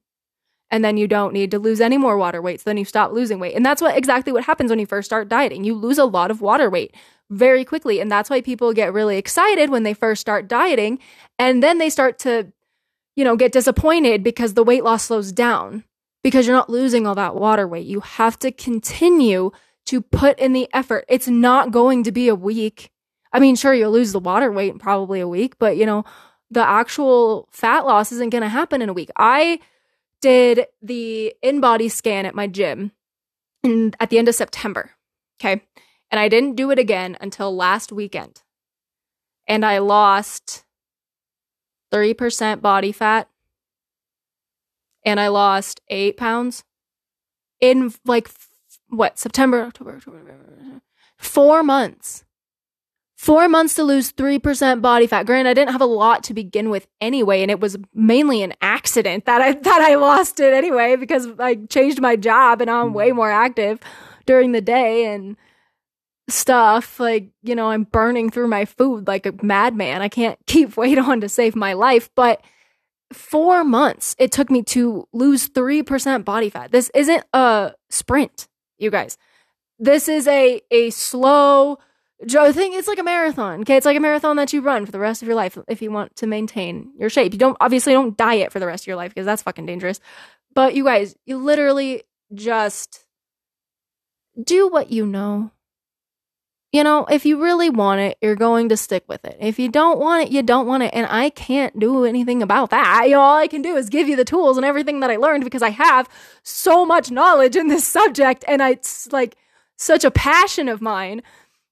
And 0.71 0.83
then 0.83 0.97
you 0.97 1.07
don't 1.07 1.33
need 1.33 1.51
to 1.51 1.59
lose 1.59 1.81
any 1.81 1.97
more 1.97 2.17
water 2.17 2.41
weight. 2.41 2.61
So 2.61 2.69
then 2.69 2.77
you 2.77 2.85
stop 2.85 3.11
losing 3.11 3.39
weight. 3.39 3.55
And 3.55 3.65
that's 3.65 3.81
what 3.81 3.97
exactly 3.97 4.33
what 4.33 4.45
happens 4.45 4.69
when 4.69 4.79
you 4.79 4.85
first 4.85 5.07
start 5.07 5.29
dieting. 5.29 5.63
You 5.63 5.75
lose 5.75 5.99
a 5.99 6.05
lot 6.05 6.31
of 6.31 6.41
water 6.41 6.69
weight 6.69 6.95
very 7.29 7.63
quickly. 7.65 7.99
And 7.99 8.11
that's 8.11 8.29
why 8.29 8.41
people 8.41 8.73
get 8.73 8.93
really 8.93 9.17
excited 9.17 9.69
when 9.69 9.83
they 9.83 9.93
first 9.93 10.21
start 10.21 10.47
dieting. 10.47 10.99
And 11.37 11.61
then 11.61 11.77
they 11.77 11.89
start 11.89 12.17
to, 12.19 12.51
you 13.15 13.23
know, 13.23 13.35
get 13.35 13.51
disappointed 13.51 14.23
because 14.23 14.53
the 14.53 14.63
weight 14.63 14.83
loss 14.83 15.03
slows 15.03 15.31
down 15.31 15.83
because 16.23 16.47
you're 16.47 16.55
not 16.55 16.69
losing 16.69 17.05
all 17.05 17.15
that 17.15 17.35
water 17.35 17.67
weight. 17.67 17.85
You 17.85 17.99
have 17.99 18.39
to 18.39 18.51
continue 18.51 19.51
to 19.85 20.01
put 20.01 20.39
in 20.39 20.53
the 20.53 20.69
effort. 20.73 21.05
It's 21.09 21.27
not 21.27 21.71
going 21.71 22.03
to 22.03 22.11
be 22.11 22.29
a 22.29 22.35
week. 22.35 22.91
I 23.31 23.39
mean, 23.39 23.55
sure, 23.55 23.73
you'll 23.73 23.91
lose 23.91 24.13
the 24.13 24.19
water 24.19 24.51
weight 24.51 24.71
in 24.71 24.79
probably 24.79 25.19
a 25.19 25.27
week, 25.27 25.59
but 25.59 25.77
you 25.77 25.85
know, 25.85 26.05
the 26.49 26.65
actual 26.65 27.49
fat 27.51 27.85
loss 27.85 28.11
isn't 28.11 28.29
going 28.29 28.43
to 28.43 28.49
happen 28.49 28.81
in 28.81 28.89
a 28.89 28.93
week. 28.93 29.09
I 29.17 29.59
did 30.21 30.67
the 30.81 31.35
in 31.41 31.59
body 31.59 31.89
scan 31.89 32.25
at 32.25 32.35
my 32.35 32.47
gym 32.47 32.91
in, 33.63 33.93
at 33.99 34.09
the 34.09 34.17
end 34.17 34.29
of 34.29 34.35
September. 34.35 34.91
Okay. 35.39 35.61
And 36.11 36.19
I 36.19 36.29
didn't 36.29 36.55
do 36.55 36.71
it 36.71 36.79
again 36.79 37.17
until 37.19 37.55
last 37.55 37.91
weekend. 37.91 38.43
And 39.47 39.65
I 39.65 39.79
lost 39.79 40.63
3% 41.91 42.61
body 42.61 42.91
fat 42.91 43.27
and 45.05 45.19
I 45.19 45.27
lost 45.27 45.81
eight 45.89 46.17
pounds 46.17 46.63
in 47.59 47.93
like 48.05 48.29
what 48.89 49.19
September, 49.19 49.63
October, 49.63 49.95
October, 49.95 50.21
four 51.17 51.63
months. 51.63 52.25
Four 53.15 53.47
months 53.47 53.75
to 53.75 53.85
lose 53.85 54.11
3% 54.11 54.81
body 54.81 55.07
fat. 55.07 55.25
Granted, 55.25 55.51
I 55.51 55.53
didn't 55.53 55.71
have 55.71 55.79
a 55.79 55.85
lot 55.85 56.25
to 56.25 56.33
begin 56.33 56.69
with 56.69 56.87
anyway, 56.99 57.41
and 57.41 57.49
it 57.49 57.61
was 57.61 57.77
mainly 57.93 58.43
an 58.43 58.53
accident 58.61 59.23
that 59.23 59.41
I 59.41 59.53
that 59.61 59.81
I 59.81 59.95
lost 59.95 60.41
it 60.41 60.53
anyway 60.53 60.97
because 60.97 61.27
I 61.39 61.55
changed 61.55 62.01
my 62.01 62.17
job 62.17 62.59
and 62.59 62.69
I'm 62.69 62.89
hmm. 62.89 62.93
way 62.93 63.11
more 63.13 63.31
active 63.31 63.79
during 64.25 64.51
the 64.51 64.59
day 64.59 65.05
and 65.05 65.37
stuff. 66.27 66.99
Like, 66.99 67.29
you 67.43 67.55
know, 67.55 67.69
I'm 67.69 67.83
burning 67.83 68.29
through 68.29 68.49
my 68.49 68.65
food 68.65 69.07
like 69.07 69.25
a 69.25 69.33
madman. 69.41 70.01
I 70.01 70.09
can't 70.09 70.37
keep 70.45 70.75
weight 70.75 70.97
on 70.97 71.21
to 71.21 71.29
save 71.29 71.55
my 71.55 71.73
life. 71.73 72.09
But 72.15 72.43
four 73.13 73.63
months 73.63 74.15
it 74.19 74.31
took 74.31 74.51
me 74.51 74.63
to 74.63 75.07
lose 75.13 75.49
3% 75.49 76.25
body 76.25 76.49
fat. 76.49 76.71
This 76.71 76.91
isn't 76.93 77.23
a 77.33 77.73
sprint 77.89 78.47
you 78.77 78.91
guys. 78.91 79.17
This 79.79 80.07
is 80.07 80.27
a 80.27 80.61
a 80.71 80.89
slow 80.91 81.77
thing. 82.27 82.73
It's 82.73 82.87
like 82.87 82.99
a 82.99 83.03
marathon. 83.03 83.61
Okay, 83.61 83.77
it's 83.77 83.85
like 83.85 83.97
a 83.97 84.01
marathon 84.01 84.35
that 84.37 84.53
you 84.53 84.61
run 84.61 84.85
for 84.85 84.91
the 84.91 84.99
rest 84.99 85.21
of 85.21 85.27
your 85.27 85.35
life 85.35 85.57
if 85.67 85.81
you 85.81 85.91
want 85.91 86.15
to 86.17 86.27
maintain 86.27 86.91
your 86.97 87.09
shape. 87.09 87.33
You 87.33 87.39
don't 87.39 87.57
obviously 87.59 87.93
don't 87.93 88.15
diet 88.15 88.51
for 88.51 88.59
the 88.59 88.67
rest 88.67 88.83
of 88.83 88.87
your 88.87 88.95
life 88.95 89.11
because 89.11 89.25
that's 89.25 89.41
fucking 89.41 89.65
dangerous. 89.65 89.99
But 90.53 90.75
you 90.75 90.83
guys, 90.83 91.15
you 91.25 91.37
literally 91.37 92.03
just 92.33 93.05
do 94.41 94.67
what 94.67 94.91
you 94.91 95.05
know 95.05 95.51
you 96.73 96.83
know, 96.83 97.05
if 97.05 97.23
you 97.23 97.39
really 97.39 97.69
want 97.69 98.01
it, 98.01 98.17
you're 98.19 98.35
going 98.35 98.67
to 98.69 98.75
stick 98.75 99.03
with 99.07 99.23
it. 99.25 99.37
If 99.39 99.59
you 99.59 99.69
don't 99.69 99.99
want 99.99 100.23
it, 100.23 100.31
you 100.31 100.41
don't 100.41 100.65
want 100.65 100.81
it. 100.81 100.89
And 100.91 101.05
I 101.05 101.29
can't 101.29 101.77
do 101.79 102.03
anything 102.03 102.41
about 102.41 102.71
that. 102.71 103.03
You 103.05 103.11
know, 103.11 103.21
all 103.21 103.37
I 103.37 103.47
can 103.47 103.61
do 103.61 103.75
is 103.75 103.89
give 103.89 104.07
you 104.07 104.15
the 104.15 104.25
tools 104.25 104.57
and 104.57 104.65
everything 104.65 104.99
that 105.01 105.11
I 105.11 105.17
learned 105.17 105.43
because 105.43 105.61
I 105.61 105.69
have 105.69 106.09
so 106.41 106.83
much 106.83 107.11
knowledge 107.11 107.55
in 107.55 107.67
this 107.67 107.87
subject. 107.99 108.43
And 108.47 108.59
it's 108.59 109.11
like 109.11 109.37
such 109.77 110.03
a 110.03 110.09
passion 110.09 110.67
of 110.67 110.81
mine 110.81 111.21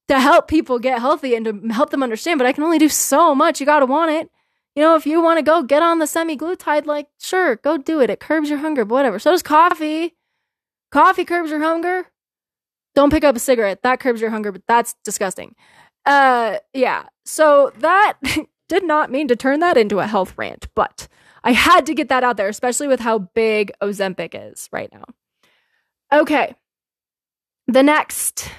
to 0.06 0.20
help 0.20 0.46
people 0.46 0.78
get 0.78 1.00
healthy 1.00 1.34
and 1.34 1.44
to 1.46 1.72
help 1.72 1.90
them 1.90 2.04
understand. 2.04 2.38
But 2.38 2.46
I 2.46 2.52
can 2.52 2.62
only 2.62 2.78
do 2.78 2.88
so 2.88 3.34
much. 3.34 3.58
You 3.58 3.66
got 3.66 3.80
to 3.80 3.86
want 3.86 4.12
it. 4.12 4.30
You 4.76 4.82
know, 4.82 4.94
if 4.94 5.04
you 5.04 5.20
want 5.20 5.38
to 5.38 5.42
go 5.42 5.64
get 5.64 5.82
on 5.82 5.98
the 5.98 6.06
semaglutide, 6.06 6.86
like, 6.86 7.08
sure, 7.18 7.56
go 7.56 7.76
do 7.76 8.00
it. 8.00 8.08
It 8.08 8.20
curbs 8.20 8.48
your 8.48 8.60
hunger, 8.60 8.84
but 8.84 8.94
whatever. 8.94 9.18
So 9.18 9.32
does 9.32 9.42
coffee. 9.42 10.14
Coffee 10.92 11.24
curbs 11.24 11.50
your 11.50 11.60
hunger. 11.60 12.06
Don't 12.94 13.10
pick 13.10 13.24
up 13.24 13.36
a 13.36 13.40
cigarette. 13.40 13.82
That 13.82 14.00
curbs 14.00 14.20
your 14.20 14.30
hunger, 14.30 14.52
but 14.52 14.62
that's 14.68 14.94
disgusting. 15.04 15.54
Uh, 16.04 16.58
yeah. 16.72 17.04
So 17.24 17.72
that 17.78 18.18
did 18.68 18.84
not 18.84 19.10
mean 19.10 19.28
to 19.28 19.36
turn 19.36 19.60
that 19.60 19.76
into 19.76 20.00
a 20.00 20.06
health 20.06 20.34
rant, 20.36 20.68
but 20.74 21.08
I 21.44 21.52
had 21.52 21.86
to 21.86 21.94
get 21.94 22.08
that 22.08 22.24
out 22.24 22.36
there, 22.36 22.48
especially 22.48 22.88
with 22.88 23.00
how 23.00 23.18
big 23.18 23.72
Ozempic 23.82 24.30
is 24.34 24.68
right 24.72 24.90
now. 24.92 25.04
Okay. 26.12 26.54
The 27.66 27.82
next 27.82 28.50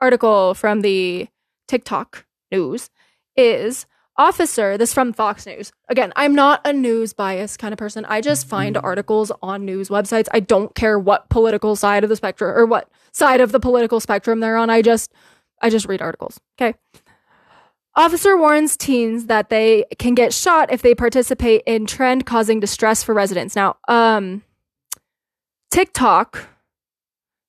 article 0.00 0.54
from 0.54 0.80
the 0.80 1.28
TikTok 1.68 2.26
news 2.50 2.90
is 3.36 3.86
officer 4.16 4.76
this 4.76 4.92
from 4.92 5.12
fox 5.12 5.46
news. 5.46 5.72
Again 5.88 6.12
i'm 6.16 6.34
not 6.34 6.60
a 6.64 6.72
news 6.72 7.12
bias 7.12 7.56
kind 7.56 7.72
of 7.72 7.78
person. 7.78 8.04
I 8.06 8.20
just 8.20 8.46
find 8.46 8.76
mm-hmm. 8.76 8.84
articles 8.84 9.32
on 9.42 9.64
news 9.64 9.88
websites. 9.88 10.28
I 10.32 10.40
don't 10.40 10.74
care 10.74 10.98
what 10.98 11.28
political 11.28 11.76
side 11.76 12.04
of 12.04 12.10
the 12.10 12.16
spectrum 12.16 12.56
or 12.56 12.66
what 12.66 12.88
side 13.12 13.40
of 13.40 13.52
the 13.52 13.60
political 13.60 14.00
spectrum 14.00 14.40
they're 14.40 14.56
on. 14.56 14.70
I 14.70 14.82
just 14.82 15.12
i 15.60 15.70
just 15.70 15.86
read 15.86 16.02
articles 16.02 16.40
okay? 16.60 16.76
Officer 17.94 18.38
warns 18.38 18.74
teens 18.76 19.26
that 19.26 19.50
they 19.50 19.84
can 19.98 20.14
get 20.14 20.32
shot 20.32 20.72
if 20.72 20.80
they 20.80 20.94
participate 20.94 21.62
in 21.66 21.84
trend 21.84 22.24
causing 22.24 22.58
distress 22.58 23.02
for 23.02 23.14
residents. 23.14 23.56
Now 23.56 23.76
um 23.88 24.42
tiktok 25.70 26.48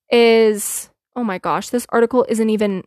is 0.10 0.90
oh 1.16 1.24
my 1.24 1.38
gosh 1.38 1.70
this 1.70 1.86
article 1.90 2.26
isn't 2.30 2.50
even 2.50 2.84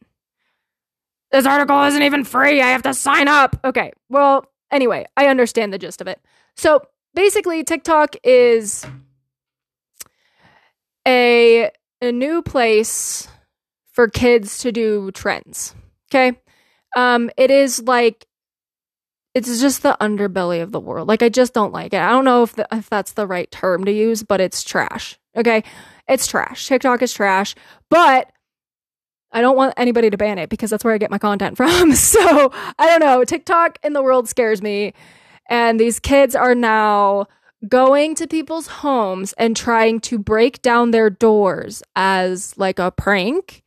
this 1.37 1.47
article 1.47 1.83
isn't 1.83 2.03
even 2.03 2.25
free. 2.25 2.63
I 2.63 2.69
have 2.69 2.83
to 2.83 2.95
sign 2.95 3.29
up. 3.29 3.59
Okay. 3.63 3.93
Well, 4.09 4.47
anyway, 4.71 5.07
I 5.17 5.27
understand 5.27 5.73
the 5.73 5.79
gist 5.79 6.01
of 6.01 6.07
it. 6.07 6.19
So 6.57 6.81
basically, 7.15 7.63
TikTok 7.63 8.17
is 8.25 8.87
a, 11.07 11.71
a 12.01 12.13
new 12.13 12.41
place 12.41 13.29
for 13.93 14.09
kids 14.09 14.59
to 14.61 14.73
do 14.73 15.11
trends. 15.11 15.75
Okay. 16.11 16.39
Um, 16.97 17.31
it 17.37 17.51
is 17.51 17.83
like 17.83 18.27
it's 19.35 19.61
just 19.61 19.83
the 19.83 19.95
underbelly 20.01 20.63
of 20.63 20.73
the 20.73 20.81
world. 20.81 21.09
Like 21.09 21.23
I 21.23 21.29
just 21.29 21.53
don't 21.53 21.73
like 21.73 21.93
it. 21.93 22.01
I 22.01 22.09
don't 22.09 22.25
know 22.25 22.45
if 22.45 22.55
the, 22.55 22.67
if 22.73 22.89
that's 22.89 23.13
the 23.13 23.27
right 23.27 23.51
term 23.51 23.85
to 23.85 23.93
use, 23.93 24.23
but 24.23 24.41
it's 24.41 24.65
trash. 24.65 25.19
Okay, 25.37 25.63
it's 26.09 26.27
trash. 26.27 26.67
TikTok 26.67 27.03
is 27.03 27.13
trash, 27.13 27.55
but 27.91 28.33
I 29.37 29.43
don't 29.43 29.55
want 29.55 29.75
anybody 29.77 30.09
to 30.09 30.17
ban 30.17 30.39
it 30.39 30.49
because 30.49 30.71
that's 30.71 30.83
where 30.83 30.95
I 30.95 30.99
get 30.99 31.11
my 31.11 31.19
content 31.19 31.57
from. 31.59 31.95
So 31.95 32.51
I 32.79 32.87
don't 32.87 33.01
know. 33.01 33.23
TikTok 33.23 33.79
in 33.85 33.93
the 33.93 34.03
world 34.03 34.29
scares 34.29 34.63
me. 34.63 34.95
And 35.49 35.79
these 35.79 36.01
kids 36.01 36.35
are 36.35 36.55
now 36.55 37.27
going 37.69 38.15
to 38.15 38.27
people's 38.27 38.67
homes 38.67 39.35
and 39.35 39.55
trying 39.55 40.01
to 40.01 40.19
break 40.19 40.63
down 40.63 40.91
their 40.91 41.11
doors 41.11 41.83
as 41.95 42.57
like 42.57 42.79
a 42.79 42.91
prank. 42.91 43.63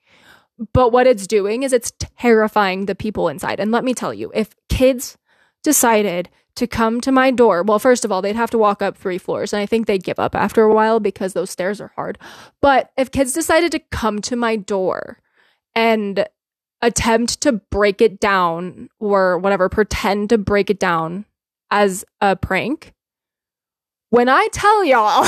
But 0.73 0.91
what 0.91 1.05
it's 1.05 1.27
doing 1.27 1.61
is 1.61 1.71
it's 1.71 1.93
terrifying 2.17 2.85
the 2.85 2.95
people 2.95 3.29
inside. 3.29 3.59
And 3.59 3.71
let 3.71 3.83
me 3.83 3.93
tell 3.93 4.13
you, 4.13 4.31
if 4.33 4.55
kids 4.69 5.17
decided 5.63 6.29
to 6.55 6.65
come 6.65 6.99
to 7.01 7.11
my 7.11 7.29
door, 7.29 7.61
well, 7.61 7.79
first 7.79 8.03
of 8.03 8.11
all, 8.11 8.21
they'd 8.23 8.35
have 8.35 8.51
to 8.51 8.57
walk 8.57 8.81
up 8.81 8.97
three 8.97 9.19
floors. 9.19 9.53
And 9.53 9.61
I 9.61 9.67
think 9.67 9.85
they'd 9.85 10.03
give 10.03 10.19
up 10.19 10.35
after 10.35 10.63
a 10.63 10.73
while 10.73 10.99
because 10.99 11.33
those 11.33 11.51
stairs 11.51 11.79
are 11.79 11.91
hard. 11.95 12.17
But 12.59 12.91
if 12.97 13.11
kids 13.11 13.33
decided 13.33 13.71
to 13.73 13.79
come 13.79 14.19
to 14.23 14.35
my 14.35 14.55
door, 14.55 15.19
and 15.79 16.25
attempt 16.81 17.39
to 17.39 17.53
break 17.53 18.01
it 18.01 18.19
down 18.19 18.89
or 18.99 19.37
whatever, 19.37 19.69
pretend 19.69 20.29
to 20.29 20.37
break 20.37 20.69
it 20.69 20.77
down 20.77 21.23
as 21.71 22.03
a 22.19 22.35
prank. 22.35 22.93
When 24.09 24.27
I 24.27 24.49
tell 24.51 24.83
y'all 24.83 25.25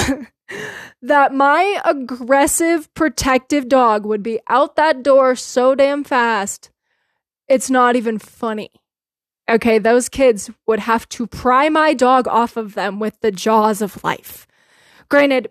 that 1.02 1.34
my 1.34 1.82
aggressive, 1.86 2.94
protective 2.96 3.70
dog 3.70 4.06
would 4.06 4.22
be 4.22 4.42
out 4.50 4.76
that 4.76 5.04
door 5.04 5.38
so 5.38 5.74
damn 5.74 6.04
fast 6.04 6.70
it's 7.48 7.70
not 7.70 7.96
even 7.96 8.20
funny. 8.20 8.72
Okay, 9.50 9.78
those 9.78 10.10
kids 10.10 10.50
would 10.68 10.80
have 10.80 11.08
to 11.10 11.28
pry 11.28 11.70
my 11.70 11.94
dog 11.94 12.28
off 12.28 12.58
of 12.58 12.74
them 12.74 13.00
with 13.00 13.20
the 13.22 13.32
jaws 13.32 13.82
of 13.82 14.04
life. 14.04 14.48
Granted, 15.10 15.50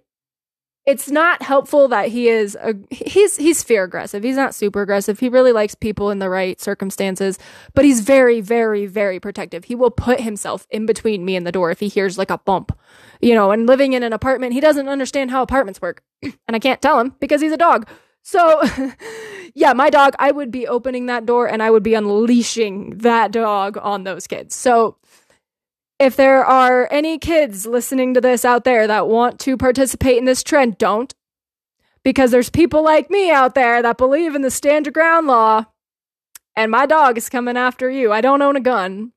it's 0.91 1.09
not 1.09 1.41
helpful 1.41 1.87
that 1.89 2.09
he 2.09 2.29
is 2.29 2.57
a, 2.61 2.75
he's 2.91 3.37
he's 3.37 3.63
fear 3.63 3.85
aggressive. 3.85 4.25
He's 4.25 4.37
not 4.37 4.55
super 4.55 4.83
aggressive. 4.83 5.21
He 5.21 5.29
really 5.29 5.53
likes 5.53 5.77
people 5.77 6.11
in 6.11 6.19
the 6.19 6.29
right 6.29 6.61
circumstances, 6.61 7.39
but 7.75 7.85
he's 7.85 8.01
very 8.01 8.41
very 8.41 8.87
very 8.87 9.21
protective. 9.21 9.65
He 9.65 9.77
will 9.77 9.93
put 9.93 10.21
himself 10.21 10.67
in 10.71 10.87
between 10.87 11.25
me 11.25 11.37
and 11.37 11.47
the 11.47 11.53
door 11.53 11.71
if 11.71 11.79
he 11.79 11.87
hears 11.87 12.19
like 12.19 12.31
a 12.31 12.39
bump. 12.39 12.77
You 13.21 13.35
know, 13.35 13.53
and 13.53 13.67
living 13.67 13.93
in 13.93 14.03
an 14.03 14.13
apartment, 14.13 14.53
he 14.53 14.61
doesn't 14.61 14.89
understand 14.89 15.31
how 15.31 15.43
apartments 15.43 15.81
work. 15.81 16.03
and 16.23 16.35
I 16.49 16.59
can't 16.59 16.83
tell 16.83 16.99
him 16.99 17.15
because 17.21 17.41
he's 17.41 17.53
a 17.53 17.57
dog. 17.57 17.89
So, 18.23 18.61
yeah, 19.55 19.73
my 19.73 19.91
dog, 19.91 20.15
I 20.19 20.31
would 20.31 20.51
be 20.51 20.67
opening 20.67 21.07
that 21.07 21.25
door 21.25 21.49
and 21.49 21.63
I 21.63 21.71
would 21.71 21.83
be 21.83 21.95
unleashing 21.95 22.99
that 22.99 23.33
dog 23.33 23.79
on 23.81 24.05
those 24.05 24.27
kids. 24.27 24.55
So, 24.55 24.97
if 26.01 26.17
there 26.17 26.43
are 26.43 26.89
any 26.91 27.19
kids 27.19 27.67
listening 27.67 28.15
to 28.15 28.23
this 28.23 28.43
out 28.43 28.65
there 28.65 28.87
that 28.87 29.07
want 29.07 29.39
to 29.41 29.59
participate 29.59 30.17
in 30.17 30.25
this 30.25 30.43
trend, 30.43 30.79
don't. 30.79 31.15
Because 32.03 32.31
there's 32.31 32.49
people 32.49 32.83
like 32.83 33.11
me 33.11 33.31
out 33.31 33.55
there 33.55 33.83
that 33.83 33.99
believe 33.99 34.35
in 34.35 34.41
the 34.41 34.51
stand 34.51 34.87
your 34.87 34.95
ground 34.95 35.27
law, 35.27 35.67
and 36.57 36.71
my 36.71 36.87
dog 36.87 37.19
is 37.19 37.29
coming 37.29 37.59
after 37.59 37.91
you. 37.91 38.11
I 38.11 38.23
don't 38.23 38.41
own 38.41 38.57
a 38.57 38.61
gun. 38.61 39.13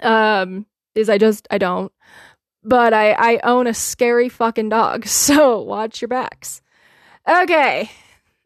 Um, 0.00 0.66
is 0.94 1.10
I 1.10 1.18
just 1.18 1.48
I 1.50 1.58
don't. 1.58 1.92
But 2.62 2.94
I 2.94 3.10
I 3.12 3.40
own 3.42 3.66
a 3.66 3.74
scary 3.74 4.28
fucking 4.28 4.68
dog. 4.68 5.06
So 5.08 5.60
watch 5.60 6.00
your 6.00 6.08
backs. 6.08 6.62
Okay. 7.28 7.90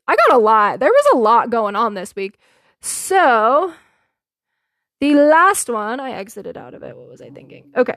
I 0.09 0.17
got 0.17 0.37
a 0.37 0.39
lot. 0.39 0.81
There 0.81 0.91
was 0.91 1.07
a 1.13 1.19
lot 1.19 1.51
going 1.51 1.77
on 1.77 1.93
this 1.93 2.17
week. 2.17 2.39
So 2.81 3.75
the 5.01 5.15
last 5.15 5.69
one, 5.69 5.99
I 6.01 6.13
exited 6.13 6.57
out 6.57 6.75
of 6.75 6.83
it. 6.83 6.97
What 6.97 7.09
was 7.09 7.21
I 7.21 7.31
thinking? 7.31 7.73
Okay. 7.77 7.97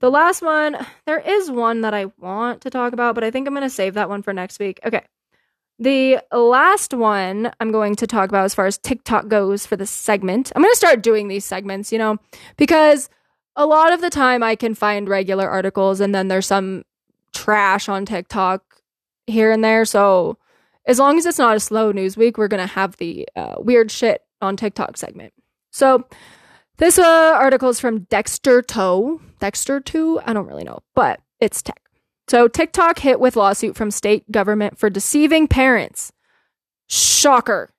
The 0.00 0.10
last 0.10 0.42
one, 0.42 0.76
there 1.06 1.20
is 1.20 1.50
one 1.50 1.82
that 1.82 1.94
I 1.94 2.06
want 2.18 2.60
to 2.62 2.70
talk 2.70 2.92
about, 2.92 3.14
but 3.14 3.24
I 3.24 3.30
think 3.30 3.46
I'm 3.46 3.54
going 3.54 3.62
to 3.62 3.70
save 3.70 3.94
that 3.94 4.08
one 4.08 4.22
for 4.22 4.32
next 4.32 4.58
week. 4.58 4.80
Okay. 4.84 5.04
The 5.78 6.20
last 6.32 6.94
one 6.94 7.52
I'm 7.58 7.72
going 7.72 7.96
to 7.96 8.06
talk 8.06 8.28
about 8.28 8.44
as 8.44 8.54
far 8.54 8.66
as 8.66 8.78
TikTok 8.78 9.28
goes 9.28 9.66
for 9.66 9.76
this 9.76 9.90
segment, 9.90 10.52
I'm 10.54 10.62
going 10.62 10.72
to 10.72 10.76
start 10.76 11.02
doing 11.02 11.28
these 11.28 11.44
segments, 11.44 11.90
you 11.90 11.98
know, 11.98 12.18
because 12.56 13.08
a 13.56 13.66
lot 13.66 13.92
of 13.92 14.00
the 14.00 14.10
time 14.10 14.42
I 14.42 14.54
can 14.54 14.74
find 14.74 15.08
regular 15.08 15.48
articles 15.48 16.00
and 16.00 16.14
then 16.14 16.28
there's 16.28 16.46
some 16.46 16.84
trash 17.32 17.88
on 17.88 18.06
TikTok 18.06 18.62
here 19.26 19.50
and 19.50 19.64
there. 19.64 19.84
So 19.84 20.38
as 20.86 20.98
long 20.98 21.18
as 21.18 21.26
it's 21.26 21.38
not 21.38 21.56
a 21.56 21.60
slow 21.60 21.92
news 21.92 22.16
week, 22.16 22.38
we're 22.38 22.48
going 22.48 22.66
to 22.66 22.74
have 22.74 22.96
the 22.96 23.28
uh, 23.34 23.56
weird 23.58 23.90
shit 23.90 24.22
on 24.40 24.56
TikTok 24.56 24.96
segment. 24.96 25.32
So 25.72 26.04
this 26.76 26.98
uh, 26.98 27.36
article 27.36 27.70
is 27.70 27.80
from 27.80 28.00
Dexerto. 28.06 29.20
Dexter 29.40 29.80
Toe? 29.80 30.20
I 30.24 30.32
don't 30.32 30.46
really 30.46 30.64
know, 30.64 30.78
but 30.94 31.20
it's 31.40 31.62
tech. 31.62 31.82
So 32.28 32.46
TikTok 32.46 33.00
hit 33.00 33.18
with 33.18 33.34
lawsuit 33.34 33.74
from 33.74 33.90
state 33.90 34.30
government 34.30 34.78
for 34.78 34.88
deceiving 34.88 35.48
parents. 35.48 36.12
Shocker. 36.88 37.70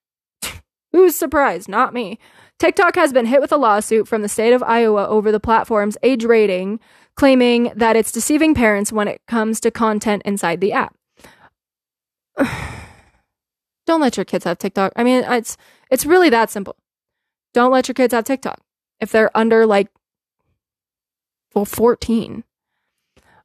Who's 0.91 1.15
surprised? 1.15 1.69
Not 1.69 1.93
me. 1.93 2.19
TikTok 2.60 2.95
has 2.95 3.13
been 3.13 3.25
hit 3.25 3.41
with 3.41 3.51
a 3.51 3.58
lawsuit 3.58 4.08
from 4.08 4.21
the 4.21 4.29
state 4.29 4.53
of 4.53 4.62
Iowa 4.63 5.08
over 5.08 5.32
the 5.32 5.39
platform's 5.39 5.97
age 6.03 6.25
rating, 6.25 6.79
claiming 7.15 7.71
that 7.75 7.95
it's 7.95 8.12
deceiving 8.12 8.53
parents 8.53 8.91
when 8.91 9.08
it 9.08 9.21
comes 9.27 9.60
to 9.62 9.71
content 9.71 10.21
inside 10.25 10.62
the 10.62 10.73
app. 10.73 10.95
Don't 13.86 14.01
let 14.01 14.17
your 14.17 14.25
kids 14.25 14.45
have 14.45 14.58
TikTok. 14.58 14.93
I 14.95 15.03
mean, 15.03 15.23
it's 15.25 15.58
it's 15.89 16.06
really 16.06 16.29
that 16.29 16.49
simple. 16.49 16.75
Don't 17.54 17.72
let 17.72 17.88
your 17.88 17.94
kids 17.94 18.13
have 18.13 18.26
TikTok 18.26 18.60
if 19.00 19.12
they're 19.12 19.36
under 19.36 19.66
like 19.66 19.89
well 21.54 21.66
14. 21.66 22.44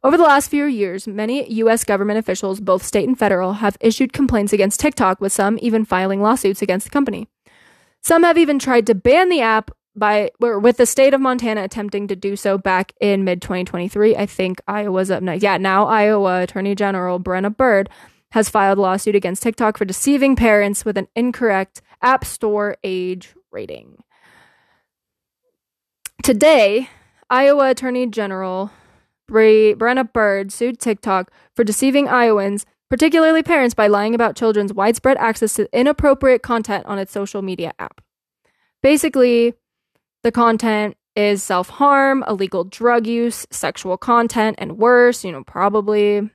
Over 0.05 0.17
the 0.17 0.23
last 0.23 0.49
few 0.49 0.65
years, 0.65 1.09
many 1.09 1.51
US 1.55 1.85
government 1.85 2.19
officials, 2.19 2.61
both 2.61 2.85
state 2.85 3.09
and 3.09 3.19
federal, 3.19 3.55
have 3.55 3.77
issued 3.81 4.13
complaints 4.13 4.53
against 4.53 4.81
TikTok 4.81 5.21
with 5.21 5.33
some 5.33 5.59
even 5.61 5.85
filing 5.85 6.23
lawsuits 6.23 6.63
against 6.63 6.85
the 6.85 6.91
company. 6.91 7.29
Some 8.01 8.23
have 8.23 8.39
even 8.39 8.59
tried 8.59 8.87
to 8.87 8.95
ban 8.95 9.29
the 9.29 9.41
app 9.41 9.73
by 9.97 10.31
with 10.39 10.77
the 10.77 10.87
state 10.87 11.15
of 11.15 11.21
Montana 11.21 11.65
attempting 11.65 12.07
to 12.07 12.17
do 12.17 12.37
so 12.37 12.57
back 12.57 12.93
in 13.01 13.25
mid 13.25 13.43
2023. 13.43 14.17
I 14.17 14.27
think 14.27 14.61
Iowa's 14.69 15.11
up 15.11 15.23
next. 15.23 15.43
Yeah, 15.43 15.57
now 15.57 15.87
Iowa 15.87 16.43
Attorney 16.43 16.77
General 16.77 17.19
Brenna 17.19 17.55
Bird 17.55 17.91
has 18.31 18.49
filed 18.49 18.79
a 18.79 18.81
lawsuit 18.81 19.17
against 19.17 19.43
TikTok 19.43 19.77
for 19.77 19.85
deceiving 19.85 20.37
parents 20.37 20.85
with 20.85 20.97
an 20.97 21.09
incorrect 21.17 21.83
App 22.03 22.25
Store 22.25 22.77
age 22.85 23.35
rating. 23.51 24.03
Today, 26.23 26.89
Iowa 27.31 27.71
Attorney 27.71 28.07
General 28.07 28.71
Bre- 29.27 29.75
Brenna 29.75 30.11
Bird 30.11 30.53
sued 30.53 30.79
TikTok 30.79 31.31
for 31.55 31.65
deceiving 31.65 32.09
Iowans, 32.09 32.67
particularly 32.91 33.43
parents, 33.43 33.75
by 33.75 33.87
lying 33.87 34.15
about 34.15 34.37
children's 34.37 34.73
widespread 34.73 35.17
access 35.19 35.55
to 35.55 35.69
inappropriate 35.79 36.43
content 36.43 36.87
on 36.87 36.99
its 36.99 37.13
social 37.13 37.43
media 37.43 37.73
app. 37.79 38.01
Basically, 38.83 39.55
the 40.23 40.33
content 40.33 40.97
is 41.15 41.43
self 41.43 41.69
harm, 41.69 42.25
illegal 42.29 42.65
drug 42.65 43.07
use, 43.07 43.47
sexual 43.51 43.97
content, 43.97 44.57
and 44.59 44.79
worse, 44.79 45.25
you 45.25 45.33
know, 45.33 45.45
probably 45.45 46.31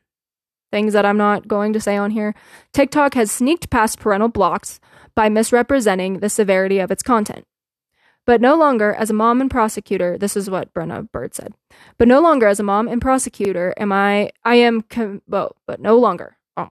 things 0.71 0.93
that 0.93 1.06
I'm 1.06 1.17
not 1.17 1.47
going 1.47 1.73
to 1.73 1.80
say 1.80 1.97
on 1.97 2.12
here. 2.12 2.34
TikTok 2.73 3.13
has 3.13 3.32
sneaked 3.32 3.69
past 3.69 3.99
parental 3.99 4.28
blocks 4.28 4.80
by 5.15 5.30
misrepresenting 5.30 6.19
the 6.19 6.30
severity 6.30 6.80
of 6.80 6.91
its 6.91 7.04
content. 7.04 7.45
But 8.26 8.39
no 8.39 8.56
longer, 8.56 8.93
as 8.93 9.10
a 9.10 9.13
mom 9.13 9.41
and 9.41 9.52
prosecutor, 9.52 10.17
this 10.17 10.38
is 10.38 10.49
what 10.49 10.73
Brenna 10.73 11.12
Bird 11.12 11.34
said. 11.36 11.54
But 11.97 12.08
no 12.08 12.21
longer, 12.21 12.47
as 12.47 12.60
a 12.60 12.63
mom 12.63 12.88
and 12.88 13.02
prosecutor, 13.02 13.73
am 13.78 13.91
I? 13.91 14.32
I 14.45 14.56
am. 14.56 14.82
Com- 14.82 15.21
well, 15.28 15.58
but 15.67 15.82
no 15.82 15.97
longer. 15.97 16.38
Oh, 16.56 16.69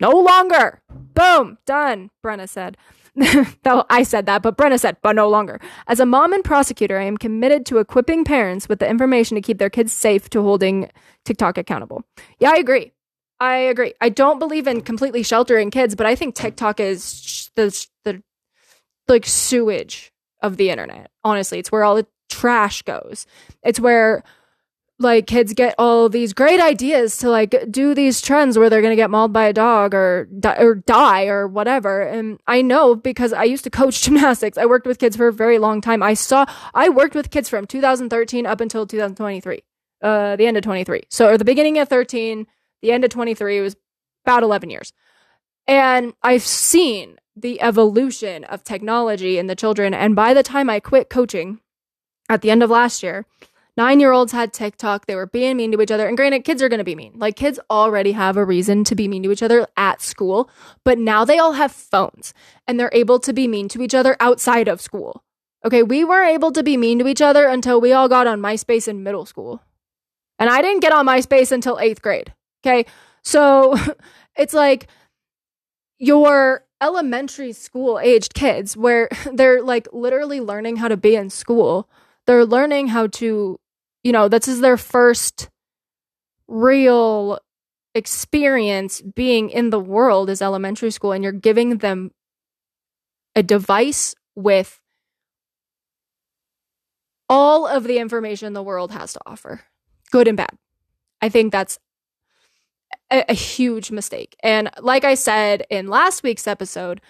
no 0.00 0.10
longer. 0.10 0.82
Boom. 0.90 1.58
Done. 1.66 2.10
Brenna 2.24 2.48
said. 2.48 2.76
no, 3.14 3.84
I 3.90 4.02
said 4.02 4.24
that, 4.26 4.42
but 4.42 4.56
Brenna 4.56 4.80
said, 4.80 4.96
but 5.02 5.14
no 5.14 5.28
longer. 5.28 5.60
As 5.86 6.00
a 6.00 6.06
mom 6.06 6.32
and 6.32 6.42
prosecutor, 6.42 6.98
I 6.98 7.04
am 7.04 7.18
committed 7.18 7.66
to 7.66 7.78
equipping 7.78 8.24
parents 8.24 8.68
with 8.68 8.78
the 8.78 8.88
information 8.88 9.34
to 9.34 9.42
keep 9.42 9.58
their 9.58 9.70
kids 9.70 9.92
safe 9.92 10.30
to 10.30 10.42
holding 10.42 10.90
TikTok 11.24 11.58
accountable. 11.58 12.04
Yeah, 12.38 12.52
I 12.52 12.56
agree. 12.56 12.92
I 13.38 13.56
agree. 13.56 13.92
I 14.00 14.08
don't 14.08 14.38
believe 14.38 14.66
in 14.66 14.80
completely 14.80 15.22
sheltering 15.22 15.70
kids, 15.70 15.94
but 15.94 16.06
I 16.06 16.14
think 16.14 16.34
TikTok 16.34 16.80
is 16.80 17.41
the 17.56 17.86
the 18.04 18.22
like 19.08 19.26
sewage 19.26 20.12
of 20.40 20.56
the 20.56 20.70
internet. 20.70 21.10
Honestly, 21.24 21.58
it's 21.58 21.72
where 21.72 21.84
all 21.84 21.96
the 21.96 22.06
trash 22.28 22.82
goes. 22.82 23.26
It's 23.62 23.80
where 23.80 24.24
like 24.98 25.26
kids 25.26 25.52
get 25.52 25.74
all 25.78 26.08
these 26.08 26.32
great 26.32 26.60
ideas 26.60 27.18
to 27.18 27.28
like 27.28 27.54
do 27.70 27.94
these 27.94 28.20
trends 28.20 28.56
where 28.56 28.70
they're 28.70 28.80
going 28.80 28.92
to 28.92 28.96
get 28.96 29.10
mauled 29.10 29.32
by 29.32 29.44
a 29.44 29.52
dog 29.52 29.94
or 29.94 30.28
or 30.58 30.76
die 30.76 31.26
or 31.26 31.46
whatever. 31.46 32.02
And 32.02 32.40
I 32.46 32.62
know 32.62 32.94
because 32.94 33.32
I 33.32 33.44
used 33.44 33.64
to 33.64 33.70
coach 33.70 34.02
gymnastics. 34.04 34.56
I 34.56 34.66
worked 34.66 34.86
with 34.86 34.98
kids 34.98 35.16
for 35.16 35.28
a 35.28 35.32
very 35.32 35.58
long 35.58 35.80
time. 35.80 36.02
I 36.02 36.14
saw 36.14 36.46
I 36.74 36.88
worked 36.88 37.14
with 37.14 37.30
kids 37.30 37.48
from 37.48 37.66
2013 37.66 38.46
up 38.46 38.60
until 38.60 38.86
2023. 38.86 39.62
Uh 40.00 40.36
the 40.36 40.46
end 40.46 40.56
of 40.56 40.62
23. 40.62 41.02
So 41.10 41.28
or 41.28 41.38
the 41.38 41.44
beginning 41.44 41.78
of 41.78 41.88
13, 41.88 42.46
the 42.80 42.92
end 42.92 43.04
of 43.04 43.10
23 43.10 43.60
was 43.60 43.76
about 44.24 44.42
11 44.42 44.70
years. 44.70 44.92
And 45.66 46.14
I've 46.22 46.42
seen 46.42 47.16
the 47.34 47.60
evolution 47.62 48.44
of 48.44 48.64
technology 48.64 49.38
in 49.38 49.46
the 49.46 49.56
children. 49.56 49.94
And 49.94 50.14
by 50.14 50.34
the 50.34 50.42
time 50.42 50.68
I 50.68 50.80
quit 50.80 51.08
coaching 51.08 51.60
at 52.28 52.42
the 52.42 52.50
end 52.50 52.62
of 52.62 52.70
last 52.70 53.02
year, 53.02 53.26
nine 53.76 54.00
year 54.00 54.12
olds 54.12 54.32
had 54.32 54.52
TikTok. 54.52 55.06
They 55.06 55.14
were 55.14 55.26
being 55.26 55.56
mean 55.56 55.72
to 55.72 55.80
each 55.80 55.90
other. 55.90 56.06
And 56.06 56.16
granted, 56.16 56.44
kids 56.44 56.62
are 56.62 56.68
going 56.68 56.78
to 56.78 56.84
be 56.84 56.94
mean. 56.94 57.14
Like, 57.16 57.36
kids 57.36 57.58
already 57.70 58.12
have 58.12 58.36
a 58.36 58.44
reason 58.44 58.84
to 58.84 58.94
be 58.94 59.08
mean 59.08 59.22
to 59.22 59.32
each 59.32 59.42
other 59.42 59.66
at 59.76 60.02
school, 60.02 60.50
but 60.84 60.98
now 60.98 61.24
they 61.24 61.38
all 61.38 61.52
have 61.52 61.72
phones 61.72 62.34
and 62.66 62.78
they're 62.78 62.90
able 62.92 63.18
to 63.20 63.32
be 63.32 63.48
mean 63.48 63.68
to 63.68 63.82
each 63.82 63.94
other 63.94 64.16
outside 64.20 64.68
of 64.68 64.80
school. 64.80 65.24
Okay, 65.64 65.82
we 65.82 66.04
weren't 66.04 66.34
able 66.34 66.50
to 66.52 66.62
be 66.62 66.76
mean 66.76 66.98
to 66.98 67.06
each 67.06 67.22
other 67.22 67.46
until 67.46 67.80
we 67.80 67.92
all 67.92 68.08
got 68.08 68.26
on 68.26 68.40
MySpace 68.40 68.88
in 68.88 69.02
middle 69.02 69.24
school. 69.24 69.62
And 70.38 70.50
I 70.50 70.60
didn't 70.60 70.80
get 70.80 70.92
on 70.92 71.06
MySpace 71.06 71.52
until 71.52 71.78
eighth 71.78 72.02
grade. 72.02 72.34
Okay, 72.66 72.84
so 73.22 73.76
it's 74.36 74.54
like 74.54 74.88
your 75.98 76.64
elementary 76.82 77.52
school 77.52 77.98
aged 78.00 78.34
kids 78.34 78.76
where 78.76 79.08
they're 79.32 79.62
like 79.62 79.88
literally 79.92 80.40
learning 80.40 80.76
how 80.76 80.88
to 80.88 80.96
be 80.96 81.14
in 81.14 81.30
school. 81.30 81.88
They're 82.26 82.44
learning 82.44 82.88
how 82.88 83.06
to, 83.08 83.58
you 84.02 84.12
know, 84.12 84.28
this 84.28 84.48
is 84.48 84.60
their 84.60 84.76
first 84.76 85.48
real 86.48 87.38
experience 87.94 89.00
being 89.00 89.50
in 89.50 89.70
the 89.70 89.80
world 89.80 90.30
is 90.30 90.42
elementary 90.42 90.90
school 90.90 91.12
and 91.12 91.22
you're 91.22 91.32
giving 91.32 91.78
them 91.78 92.10
a 93.36 93.42
device 93.42 94.14
with 94.34 94.80
all 97.28 97.66
of 97.66 97.84
the 97.84 97.98
information 97.98 98.52
the 98.52 98.62
world 98.62 98.92
has 98.92 99.12
to 99.12 99.20
offer, 99.26 99.62
good 100.10 100.28
and 100.28 100.36
bad. 100.36 100.50
I 101.20 101.28
think 101.28 101.52
that's 101.52 101.78
a, 103.12 103.24
a 103.28 103.34
huge 103.34 103.90
mistake. 103.90 104.34
And 104.42 104.70
like 104.80 105.04
I 105.04 105.14
said 105.14 105.64
in 105.70 105.86
last 105.88 106.22
week's 106.22 106.46
episode, 106.46 107.00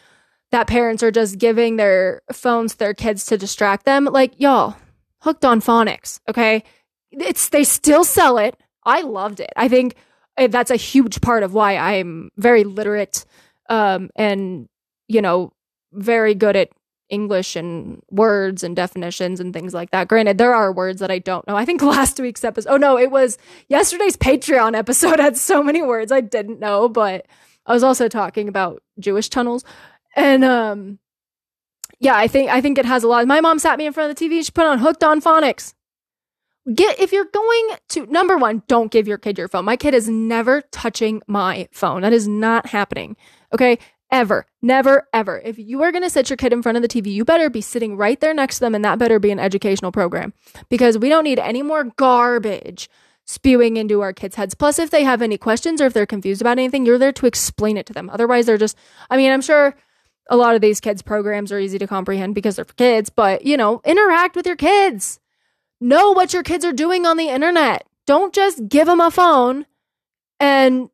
that 0.50 0.66
parents 0.66 1.02
are 1.02 1.10
just 1.10 1.38
giving 1.38 1.76
their 1.76 2.20
phones 2.30 2.72
to 2.72 2.78
their 2.78 2.94
kids 2.94 3.24
to 3.26 3.38
distract 3.38 3.86
them. 3.86 4.04
Like, 4.04 4.38
y'all, 4.38 4.76
hooked 5.22 5.44
on 5.44 5.62
phonics, 5.62 6.20
okay? 6.28 6.62
It's 7.10 7.48
they 7.48 7.64
still 7.64 8.04
sell 8.04 8.36
it. 8.36 8.56
I 8.84 9.00
loved 9.02 9.40
it. 9.40 9.52
I 9.56 9.68
think 9.68 9.94
eh, 10.36 10.48
that's 10.48 10.70
a 10.70 10.76
huge 10.76 11.20
part 11.20 11.42
of 11.42 11.54
why 11.54 11.76
I'm 11.76 12.30
very 12.36 12.64
literate 12.64 13.24
um, 13.68 14.10
and 14.16 14.68
you 15.08 15.22
know 15.22 15.52
very 15.92 16.34
good 16.34 16.56
at 16.56 16.70
English 17.12 17.54
and 17.54 18.02
words 18.10 18.64
and 18.64 18.74
definitions 18.74 19.38
and 19.38 19.52
things 19.52 19.74
like 19.74 19.90
that. 19.90 20.08
Granted, 20.08 20.38
there 20.38 20.54
are 20.54 20.72
words 20.72 20.98
that 21.00 21.10
I 21.10 21.18
don't 21.18 21.46
know. 21.46 21.56
I 21.56 21.64
think 21.64 21.82
last 21.82 22.18
week's 22.18 22.42
episode, 22.42 22.70
oh 22.72 22.76
no, 22.78 22.98
it 22.98 23.10
was 23.10 23.38
yesterday's 23.68 24.16
Patreon 24.16 24.74
episode 24.74 25.20
had 25.20 25.36
so 25.36 25.62
many 25.62 25.82
words 25.82 26.10
I 26.10 26.22
didn't 26.22 26.58
know, 26.58 26.88
but 26.88 27.26
I 27.66 27.74
was 27.74 27.84
also 27.84 28.08
talking 28.08 28.48
about 28.48 28.82
Jewish 28.98 29.28
tunnels. 29.28 29.62
And 30.16 30.42
um 30.44 30.98
yeah, 32.00 32.16
I 32.16 32.26
think 32.26 32.50
I 32.50 32.60
think 32.60 32.78
it 32.78 32.86
has 32.86 33.04
a 33.04 33.08
lot. 33.08 33.26
My 33.26 33.40
mom 33.40 33.58
sat 33.58 33.78
me 33.78 33.86
in 33.86 33.92
front 33.92 34.10
of 34.10 34.16
the 34.16 34.28
TV, 34.28 34.44
she 34.44 34.50
put 34.50 34.66
on 34.66 34.78
hooked 34.78 35.04
on 35.04 35.20
phonics. 35.20 35.74
Get 36.74 36.98
if 36.98 37.12
you're 37.12 37.26
going 37.26 37.76
to 37.90 38.06
number 38.06 38.38
one, 38.38 38.62
don't 38.68 38.90
give 38.90 39.06
your 39.06 39.18
kid 39.18 39.36
your 39.36 39.48
phone. 39.48 39.66
My 39.66 39.76
kid 39.76 39.94
is 39.94 40.08
never 40.08 40.62
touching 40.72 41.20
my 41.26 41.68
phone. 41.72 42.02
That 42.02 42.12
is 42.12 42.26
not 42.26 42.66
happening. 42.66 43.16
Okay 43.52 43.78
ever. 44.12 44.46
Never, 44.60 45.08
ever. 45.12 45.40
If 45.40 45.58
you 45.58 45.82
are 45.82 45.90
going 45.90 46.04
to 46.04 46.10
sit 46.10 46.30
your 46.30 46.36
kid 46.36 46.52
in 46.52 46.62
front 46.62 46.76
of 46.76 46.82
the 46.82 46.88
TV, 46.88 47.12
you 47.12 47.24
better 47.24 47.50
be 47.50 47.62
sitting 47.62 47.96
right 47.96 48.20
there 48.20 48.34
next 48.34 48.56
to 48.56 48.60
them, 48.60 48.74
and 48.74 48.84
that 48.84 48.98
better 48.98 49.18
be 49.18 49.32
an 49.32 49.40
educational 49.40 49.90
program 49.90 50.32
because 50.68 50.98
we 50.98 51.08
don't 51.08 51.24
need 51.24 51.38
any 51.40 51.62
more 51.62 51.84
garbage 51.96 52.88
spewing 53.24 53.76
into 53.76 54.02
our 54.02 54.12
kids' 54.12 54.36
heads. 54.36 54.54
Plus, 54.54 54.78
if 54.78 54.90
they 54.90 55.02
have 55.04 55.22
any 55.22 55.38
questions 55.38 55.80
or 55.80 55.86
if 55.86 55.94
they're 55.94 56.06
confused 56.06 56.40
about 56.40 56.58
anything, 56.58 56.84
you're 56.84 56.98
there 56.98 57.12
to 57.12 57.26
explain 57.26 57.76
it 57.76 57.86
to 57.86 57.92
them. 57.92 58.10
Otherwise, 58.10 58.46
they're 58.46 58.58
just, 58.58 58.76
I 59.10 59.16
mean, 59.16 59.32
I'm 59.32 59.40
sure 59.40 59.74
a 60.28 60.36
lot 60.36 60.54
of 60.54 60.60
these 60.60 60.80
kids' 60.80 61.02
programs 61.02 61.50
are 61.50 61.58
easy 61.58 61.78
to 61.78 61.86
comprehend 61.86 62.34
because 62.34 62.56
they're 62.56 62.64
for 62.64 62.74
kids, 62.74 63.10
but 63.10 63.44
you 63.44 63.56
know, 63.56 63.80
interact 63.84 64.36
with 64.36 64.46
your 64.46 64.56
kids. 64.56 65.18
Know 65.80 66.12
what 66.12 66.32
your 66.32 66.42
kids 66.42 66.64
are 66.64 66.72
doing 66.72 67.06
on 67.06 67.16
the 67.16 67.28
internet. 67.28 67.86
Don't 68.06 68.32
just 68.34 68.68
give 68.68 68.86
them 68.86 69.00
a 69.00 69.10
phone 69.10 69.66
and 70.38 70.90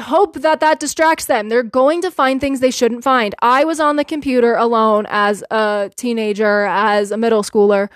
hope 0.00 0.34
that 0.36 0.60
that 0.60 0.80
distracts 0.80 1.26
them. 1.26 1.48
They're 1.48 1.62
going 1.62 2.02
to 2.02 2.10
find 2.10 2.40
things 2.40 2.60
they 2.60 2.70
shouldn't 2.70 3.04
find. 3.04 3.34
I 3.42 3.64
was 3.64 3.78
on 3.78 3.96
the 3.96 4.04
computer 4.04 4.54
alone 4.54 5.06
as 5.08 5.44
a 5.50 5.90
teenager, 5.96 6.64
as 6.66 7.10
a 7.10 7.16
middle 7.16 7.42
schooler, 7.42 7.88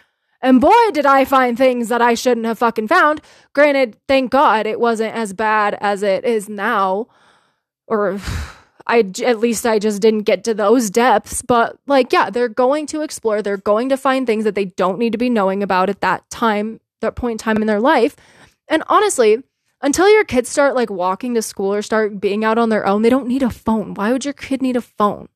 and 0.42 0.60
boy, 0.60 0.90
did 0.92 1.06
I 1.06 1.24
find 1.24 1.56
things 1.56 1.88
that 1.88 2.02
I 2.02 2.14
shouldn't 2.14 2.46
have 2.46 2.58
fucking 2.58 2.88
found. 2.88 3.20
Granted, 3.54 3.96
thank 4.06 4.30
God 4.30 4.66
it 4.66 4.78
wasn't 4.78 5.14
as 5.14 5.32
bad 5.32 5.76
as 5.80 6.02
it 6.02 6.24
is 6.24 6.48
now, 6.48 7.08
or 7.86 8.20
I 8.86 8.98
at 9.24 9.40
least 9.40 9.66
I 9.66 9.80
just 9.80 10.00
didn't 10.00 10.22
get 10.22 10.44
to 10.44 10.54
those 10.54 10.90
depths. 10.90 11.42
But 11.42 11.78
like, 11.86 12.12
yeah, 12.12 12.30
they're 12.30 12.48
going 12.48 12.86
to 12.88 13.02
explore. 13.02 13.42
They're 13.42 13.56
going 13.56 13.88
to 13.88 13.96
find 13.96 14.26
things 14.26 14.44
that 14.44 14.54
they 14.54 14.66
don't 14.66 14.98
need 14.98 15.12
to 15.12 15.18
be 15.18 15.30
knowing 15.30 15.62
about 15.62 15.90
at 15.90 16.00
that 16.02 16.28
time, 16.30 16.80
that 17.00 17.16
point 17.16 17.32
in 17.32 17.38
time 17.38 17.60
in 17.60 17.66
their 17.66 17.80
life. 17.80 18.14
And 18.68 18.84
honestly, 18.88 19.42
until 19.82 20.08
your 20.10 20.24
kids 20.24 20.48
start 20.48 20.74
like 20.74 20.90
walking 20.90 21.34
to 21.34 21.42
school 21.42 21.72
or 21.72 21.82
start 21.82 22.20
being 22.20 22.44
out 22.44 22.58
on 22.58 22.68
their 22.68 22.86
own, 22.86 23.02
they 23.02 23.10
don't 23.10 23.28
need 23.28 23.42
a 23.42 23.50
phone. 23.50 23.94
Why 23.94 24.12
would 24.12 24.24
your 24.24 24.34
kid 24.34 24.62
need 24.62 24.76
a 24.76 24.80
phone? 24.80 25.28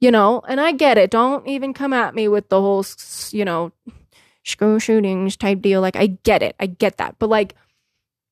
You 0.00 0.10
know, 0.10 0.42
and 0.48 0.60
I 0.60 0.72
get 0.72 0.98
it. 0.98 1.10
Don't 1.10 1.46
even 1.46 1.72
come 1.72 1.92
at 1.92 2.14
me 2.14 2.26
with 2.26 2.48
the 2.48 2.60
whole, 2.60 2.84
you 3.30 3.44
know, 3.44 3.72
school 4.44 4.80
shootings 4.80 5.36
type 5.36 5.62
deal. 5.62 5.80
Like, 5.80 5.94
I 5.94 6.06
get 6.24 6.42
it. 6.42 6.56
I 6.58 6.66
get 6.66 6.96
that. 6.96 7.16
But 7.20 7.30
like, 7.30 7.54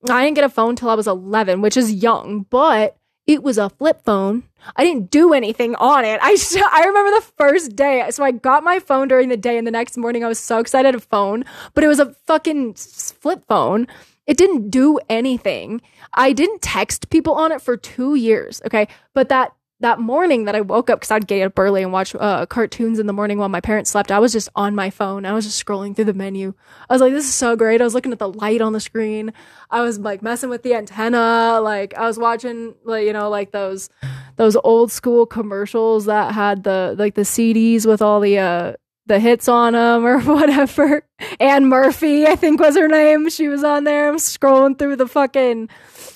I 0.08 0.24
didn't 0.24 0.34
get 0.34 0.44
a 0.44 0.48
phone 0.48 0.76
till 0.76 0.88
I 0.88 0.94
was 0.94 1.06
11, 1.06 1.60
which 1.60 1.76
is 1.76 1.92
young, 1.92 2.46
but 2.50 2.96
it 3.26 3.42
was 3.42 3.58
a 3.58 3.70
flip 3.70 4.02
phone. 4.04 4.44
I 4.76 4.84
didn't 4.84 5.10
do 5.10 5.32
anything 5.32 5.74
on 5.76 6.04
it. 6.04 6.18
I 6.22 6.36
I 6.72 6.84
remember 6.84 7.10
the 7.12 7.26
first 7.36 7.76
day. 7.76 8.04
So 8.10 8.24
I 8.24 8.32
got 8.32 8.64
my 8.64 8.78
phone 8.80 9.08
during 9.08 9.28
the 9.28 9.36
day 9.36 9.56
and 9.56 9.66
the 9.66 9.70
next 9.70 9.96
morning 9.96 10.24
I 10.24 10.28
was 10.28 10.38
so 10.38 10.58
excited 10.58 10.94
a 10.94 11.00
phone, 11.00 11.44
but 11.74 11.84
it 11.84 11.88
was 11.88 12.00
a 12.00 12.14
fucking 12.26 12.74
flip 12.74 13.44
phone. 13.46 13.86
It 14.30 14.36
didn't 14.36 14.70
do 14.70 14.96
anything. 15.08 15.80
I 16.14 16.32
didn't 16.32 16.62
text 16.62 17.10
people 17.10 17.34
on 17.34 17.50
it 17.50 17.60
for 17.60 17.76
two 17.76 18.14
years. 18.14 18.62
Okay. 18.64 18.86
But 19.12 19.28
that 19.28 19.54
that 19.80 19.98
morning 19.98 20.44
that 20.44 20.54
I 20.54 20.60
woke 20.60 20.88
up 20.88 21.00
because 21.00 21.10
I'd 21.10 21.26
get 21.26 21.44
up 21.44 21.58
early 21.58 21.82
and 21.82 21.92
watch 21.92 22.14
uh, 22.14 22.46
cartoons 22.46 23.00
in 23.00 23.08
the 23.08 23.12
morning 23.12 23.38
while 23.38 23.48
my 23.48 23.60
parents 23.60 23.90
slept, 23.90 24.12
I 24.12 24.20
was 24.20 24.32
just 24.32 24.48
on 24.54 24.76
my 24.76 24.88
phone. 24.88 25.26
I 25.26 25.32
was 25.32 25.46
just 25.46 25.66
scrolling 25.66 25.96
through 25.96 26.04
the 26.04 26.14
menu. 26.14 26.54
I 26.88 26.92
was 26.92 27.00
like, 27.00 27.12
this 27.12 27.24
is 27.24 27.34
so 27.34 27.56
great. 27.56 27.80
I 27.80 27.84
was 27.84 27.94
looking 27.94 28.12
at 28.12 28.20
the 28.20 28.30
light 28.30 28.60
on 28.60 28.72
the 28.72 28.78
screen. 28.78 29.32
I 29.68 29.80
was 29.80 29.98
like 29.98 30.22
messing 30.22 30.48
with 30.48 30.62
the 30.62 30.74
antenna. 30.74 31.60
Like 31.60 31.94
I 31.94 32.06
was 32.06 32.16
watching, 32.16 32.76
like, 32.84 33.06
you 33.06 33.12
know, 33.12 33.30
like 33.30 33.50
those, 33.50 33.90
those 34.36 34.54
old 34.62 34.92
school 34.92 35.26
commercials 35.26 36.04
that 36.04 36.34
had 36.34 36.62
the, 36.62 36.94
like 36.96 37.14
the 37.14 37.22
CDs 37.22 37.84
with 37.84 38.00
all 38.00 38.20
the, 38.20 38.38
uh, 38.38 38.72
the 39.10 39.18
hits 39.18 39.48
on 39.48 39.72
them 39.72 40.06
or 40.06 40.20
whatever. 40.36 41.02
Anne 41.40 41.66
Murphy, 41.66 42.26
I 42.26 42.36
think 42.36 42.60
was 42.60 42.76
her 42.76 42.86
name. 42.86 43.28
She 43.28 43.48
was 43.48 43.64
on 43.64 43.82
there. 43.82 44.08
I'm 44.08 44.16
scrolling 44.16 44.78
through 44.78 44.96
the 44.96 45.08
fucking 45.08 45.68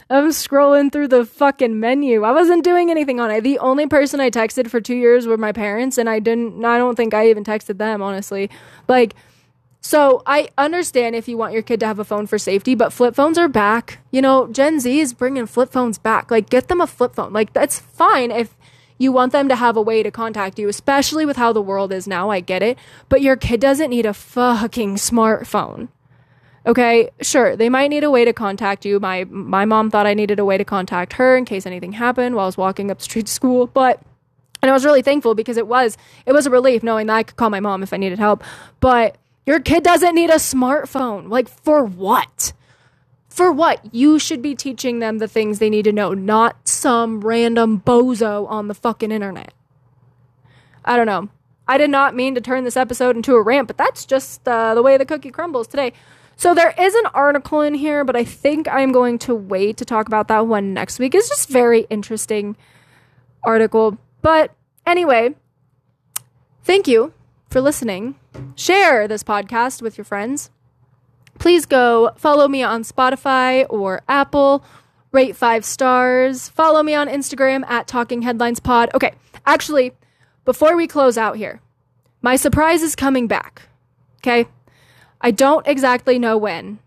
I'm 0.09 0.28
scrolling 0.28 0.92
through 0.92 1.09
the 1.09 1.24
fucking 1.24 1.80
menu. 1.80 2.22
I 2.22 2.30
wasn't 2.30 2.62
doing 2.62 2.90
anything 2.90 3.18
on 3.18 3.33
it. 3.33 3.40
The 3.40 3.59
only 3.59 3.88
person 3.88 4.20
I 4.20 4.30
texted 4.30 4.70
for 4.70 4.80
2 4.80 4.94
years 4.94 5.26
were 5.26 5.37
my 5.37 5.50
parents 5.50 5.98
and 5.98 6.09
I 6.09 6.20
didn't 6.20 6.64
I 6.64 6.78
don't 6.78 6.94
think 6.94 7.14
I 7.14 7.28
even 7.30 7.42
texted 7.42 7.78
them 7.78 8.00
honestly. 8.00 8.48
Like 8.87 9.14
so 9.80 10.22
I 10.24 10.48
understand 10.57 11.16
if 11.16 11.26
you 11.26 11.37
want 11.37 11.52
your 11.52 11.62
kid 11.62 11.80
to 11.80 11.87
have 11.87 11.98
a 11.98 12.04
phone 12.04 12.26
for 12.28 12.38
safety, 12.38 12.74
but 12.76 12.92
flip 12.92 13.16
phones 13.16 13.37
are 13.37 13.48
back. 13.48 13.98
You 14.12 14.22
know, 14.22 14.46
Gen 14.46 14.78
Z 14.78 15.00
is 15.00 15.12
bringing 15.12 15.46
flip 15.46 15.72
phones 15.72 15.98
back. 15.98 16.30
Like 16.30 16.48
get 16.48 16.68
them 16.68 16.80
a 16.80 16.87
flip 16.87 17.16
phone. 17.16 17.33
Like 17.33 17.52
that's 17.52 17.80
fine 17.80 18.30
if 18.30 18.57
you 18.98 19.12
want 19.12 19.33
them 19.33 19.48
to 19.48 19.57
have 19.57 19.76
a 19.76 19.83
way 19.83 20.02
to 20.02 20.11
contact 20.11 20.59
you, 20.59 20.68
especially 20.68 21.26
with 21.26 21.37
how 21.37 21.52
the 21.52 21.62
world 21.62 21.92
is 21.92 22.07
now. 22.07 22.30
I 22.30 22.40
get 22.40 22.62
it. 22.62 22.78
But 23.09 23.22
your 23.22 23.37
kid 23.37 23.61
doesn't 23.61 23.90
need 23.90 24.07
a 24.07 24.14
fucking 24.14 24.96
smartphone. 24.96 25.88
Okay, 26.66 27.11
sure, 27.20 27.57
they 27.57 27.68
might 27.68 27.88
need 27.88 28.04
a 28.04 28.11
way 28.11 28.24
to 28.24 28.33
contact 28.33 28.87
you. 28.87 28.98
My 28.98 29.24
my 29.24 29.66
mom 29.66 29.90
thought 29.90 30.07
I 30.07 30.14
needed 30.14 30.38
a 30.38 30.44
way 30.44 30.57
to 30.57 30.64
contact 30.64 31.14
her 31.14 31.37
in 31.37 31.44
case 31.44 31.66
anything 31.66 31.92
happened 31.92 32.35
while 32.35 32.44
I 32.44 32.46
was 32.46 32.57
walking 32.57 32.90
up 32.90 32.98
the 32.98 33.04
street 33.04 33.26
to 33.26 33.33
school, 33.33 33.66
but 33.66 34.00
and 34.62 34.70
I 34.70 34.72
was 34.72 34.83
really 34.87 35.02
thankful 35.02 35.35
because 35.35 35.59
it 35.59 35.66
was 35.66 35.98
it 36.24 36.33
was 36.33 36.46
a 36.46 36.50
relief 36.50 36.83
knowing 36.83 37.07
that 37.09 37.16
I 37.16 37.22
could 37.22 37.37
call 37.37 37.50
my 37.50 37.61
mom 37.61 37.83
if 37.83 37.92
I 37.92 37.98
needed 37.98 38.18
help. 38.18 38.42
But 38.80 39.18
your 39.44 39.61
kid 39.61 39.83
doesn't 39.83 40.14
need 40.14 40.30
a 40.30 40.37
smartphone. 40.37 41.28
Like 41.28 41.48
for 41.48 41.85
what? 41.85 42.54
For 43.34 43.50
what? 43.50 43.92
You 43.92 44.20
should 44.20 44.42
be 44.42 44.54
teaching 44.54 45.00
them 45.00 45.18
the 45.18 45.26
things 45.26 45.58
they 45.58 45.68
need 45.68 45.86
to 45.86 45.92
know, 45.92 46.14
not 46.14 46.68
some 46.68 47.20
random 47.20 47.80
bozo 47.80 48.48
on 48.48 48.68
the 48.68 48.74
fucking 48.74 49.10
internet. 49.10 49.52
I 50.84 50.96
don't 50.96 51.06
know. 51.06 51.28
I 51.66 51.76
did 51.76 51.90
not 51.90 52.14
mean 52.14 52.36
to 52.36 52.40
turn 52.40 52.62
this 52.62 52.76
episode 52.76 53.16
into 53.16 53.34
a 53.34 53.42
rant, 53.42 53.66
but 53.66 53.76
that's 53.76 54.04
just 54.06 54.46
uh, 54.46 54.76
the 54.76 54.84
way 54.84 54.96
the 54.96 55.04
cookie 55.04 55.32
crumbles 55.32 55.66
today. 55.66 55.92
So 56.36 56.54
there 56.54 56.74
is 56.78 56.94
an 56.94 57.06
article 57.06 57.60
in 57.60 57.74
here, 57.74 58.04
but 58.04 58.14
I 58.14 58.22
think 58.22 58.68
I'm 58.68 58.92
going 58.92 59.18
to 59.20 59.34
wait 59.34 59.78
to 59.78 59.84
talk 59.84 60.06
about 60.06 60.28
that 60.28 60.46
one 60.46 60.72
next 60.72 61.00
week. 61.00 61.12
It's 61.12 61.28
just 61.28 61.48
very 61.48 61.88
interesting 61.90 62.56
article. 63.42 63.98
But 64.22 64.54
anyway, 64.86 65.34
thank 66.62 66.86
you 66.86 67.12
for 67.50 67.60
listening. 67.60 68.14
Share 68.54 69.08
this 69.08 69.24
podcast 69.24 69.82
with 69.82 69.98
your 69.98 70.04
friends 70.04 70.50
please 71.38 71.66
go 71.66 72.12
follow 72.16 72.48
me 72.48 72.62
on 72.62 72.82
Spotify 72.82 73.66
or 73.68 74.02
Apple, 74.08 74.64
rate 75.12 75.36
five 75.36 75.64
stars, 75.64 76.48
follow 76.48 76.82
me 76.82 76.94
on 76.94 77.08
Instagram 77.08 77.64
at 77.68 77.86
Talking 77.86 78.22
Headlines 78.22 78.60
Pod. 78.60 78.90
Okay, 78.94 79.14
actually, 79.46 79.92
before 80.44 80.76
we 80.76 80.86
close 80.86 81.16
out 81.16 81.36
here, 81.36 81.60
my 82.22 82.36
surprise 82.36 82.82
is 82.82 82.96
coming 82.96 83.26
back. 83.26 83.68
Okay, 84.18 84.46
I 85.20 85.30
don't 85.30 85.66
exactly 85.66 86.18
know 86.18 86.36
when. 86.36 86.78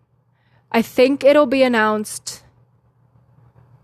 I 0.71 0.81
think 0.81 1.23
it'll 1.23 1.45
be 1.45 1.63
announced. 1.63 2.43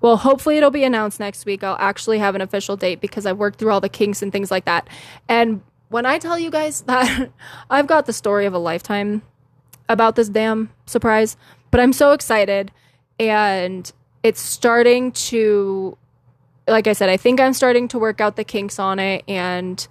Well, 0.01 0.17
hopefully 0.17 0.57
it'll 0.57 0.71
be 0.71 0.83
announced 0.83 1.19
next 1.19 1.45
week. 1.45 1.63
I'll 1.63 1.77
actually 1.79 2.19
have 2.19 2.35
an 2.35 2.41
official 2.41 2.75
date 2.75 2.99
because 2.99 3.25
I've 3.25 3.37
worked 3.37 3.57
through 3.57 3.71
all 3.71 3.79
the 3.79 3.89
kinks 3.89 4.21
and 4.21 4.31
things 4.31 4.51
like 4.51 4.65
that. 4.65 4.87
And 5.29 5.61
when 5.89 6.05
I 6.05 6.17
tell 6.17 6.37
you 6.37 6.49
guys 6.49 6.81
that 6.87 7.31
I've 7.69 7.87
got 7.87 8.05
the 8.05 8.13
story 8.13 8.45
of 8.45 8.53
a 8.53 8.59
lifetime 8.59 9.21
about 9.89 10.15
this 10.15 10.29
damn 10.29 10.69
surprise, 10.85 11.37
but 11.71 11.79
I'm 11.79 11.93
so 11.93 12.11
excited 12.11 12.71
and 13.19 13.91
it's 14.23 14.41
starting 14.41 15.11
to 15.11 15.97
like 16.67 16.87
I 16.87 16.93
said, 16.93 17.09
I 17.09 17.17
think 17.17 17.41
I'm 17.41 17.53
starting 17.53 17.89
to 17.89 17.99
work 17.99 18.21
out 18.21 18.37
the 18.37 18.43
kinks 18.43 18.79
on 18.79 18.97
it 18.99 19.23
and 19.27 19.85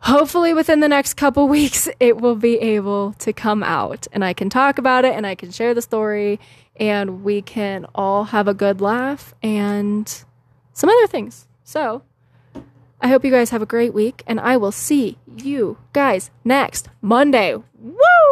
hopefully 0.00 0.52
within 0.52 0.80
the 0.80 0.88
next 0.88 1.14
couple 1.14 1.48
weeks 1.58 1.88
it 2.00 2.20
will 2.20 2.34
be 2.34 2.58
able 2.58 3.12
to 3.14 3.32
come 3.32 3.62
out 3.62 4.06
and 4.12 4.24
I 4.24 4.32
can 4.32 4.50
talk 4.50 4.78
about 4.78 5.04
it 5.04 5.14
and 5.14 5.26
I 5.26 5.34
can 5.34 5.50
share 5.50 5.74
the 5.74 5.82
story 5.82 6.40
and 6.76 7.24
we 7.24 7.42
can 7.42 7.86
all 7.94 8.24
have 8.24 8.48
a 8.48 8.54
good 8.54 8.80
laugh 8.80 9.34
and 9.42 10.24
some 10.72 10.90
other 10.90 11.06
things. 11.06 11.46
So, 11.64 12.02
I 13.00 13.08
hope 13.08 13.24
you 13.24 13.30
guys 13.30 13.50
have 13.50 13.62
a 13.62 13.66
great 13.66 13.94
week 13.94 14.22
and 14.26 14.40
I 14.40 14.56
will 14.56 14.72
see 14.72 15.18
you 15.36 15.78
guys 15.92 16.30
next 16.44 16.88
Monday. 17.00 17.54
Woo! 17.54 18.25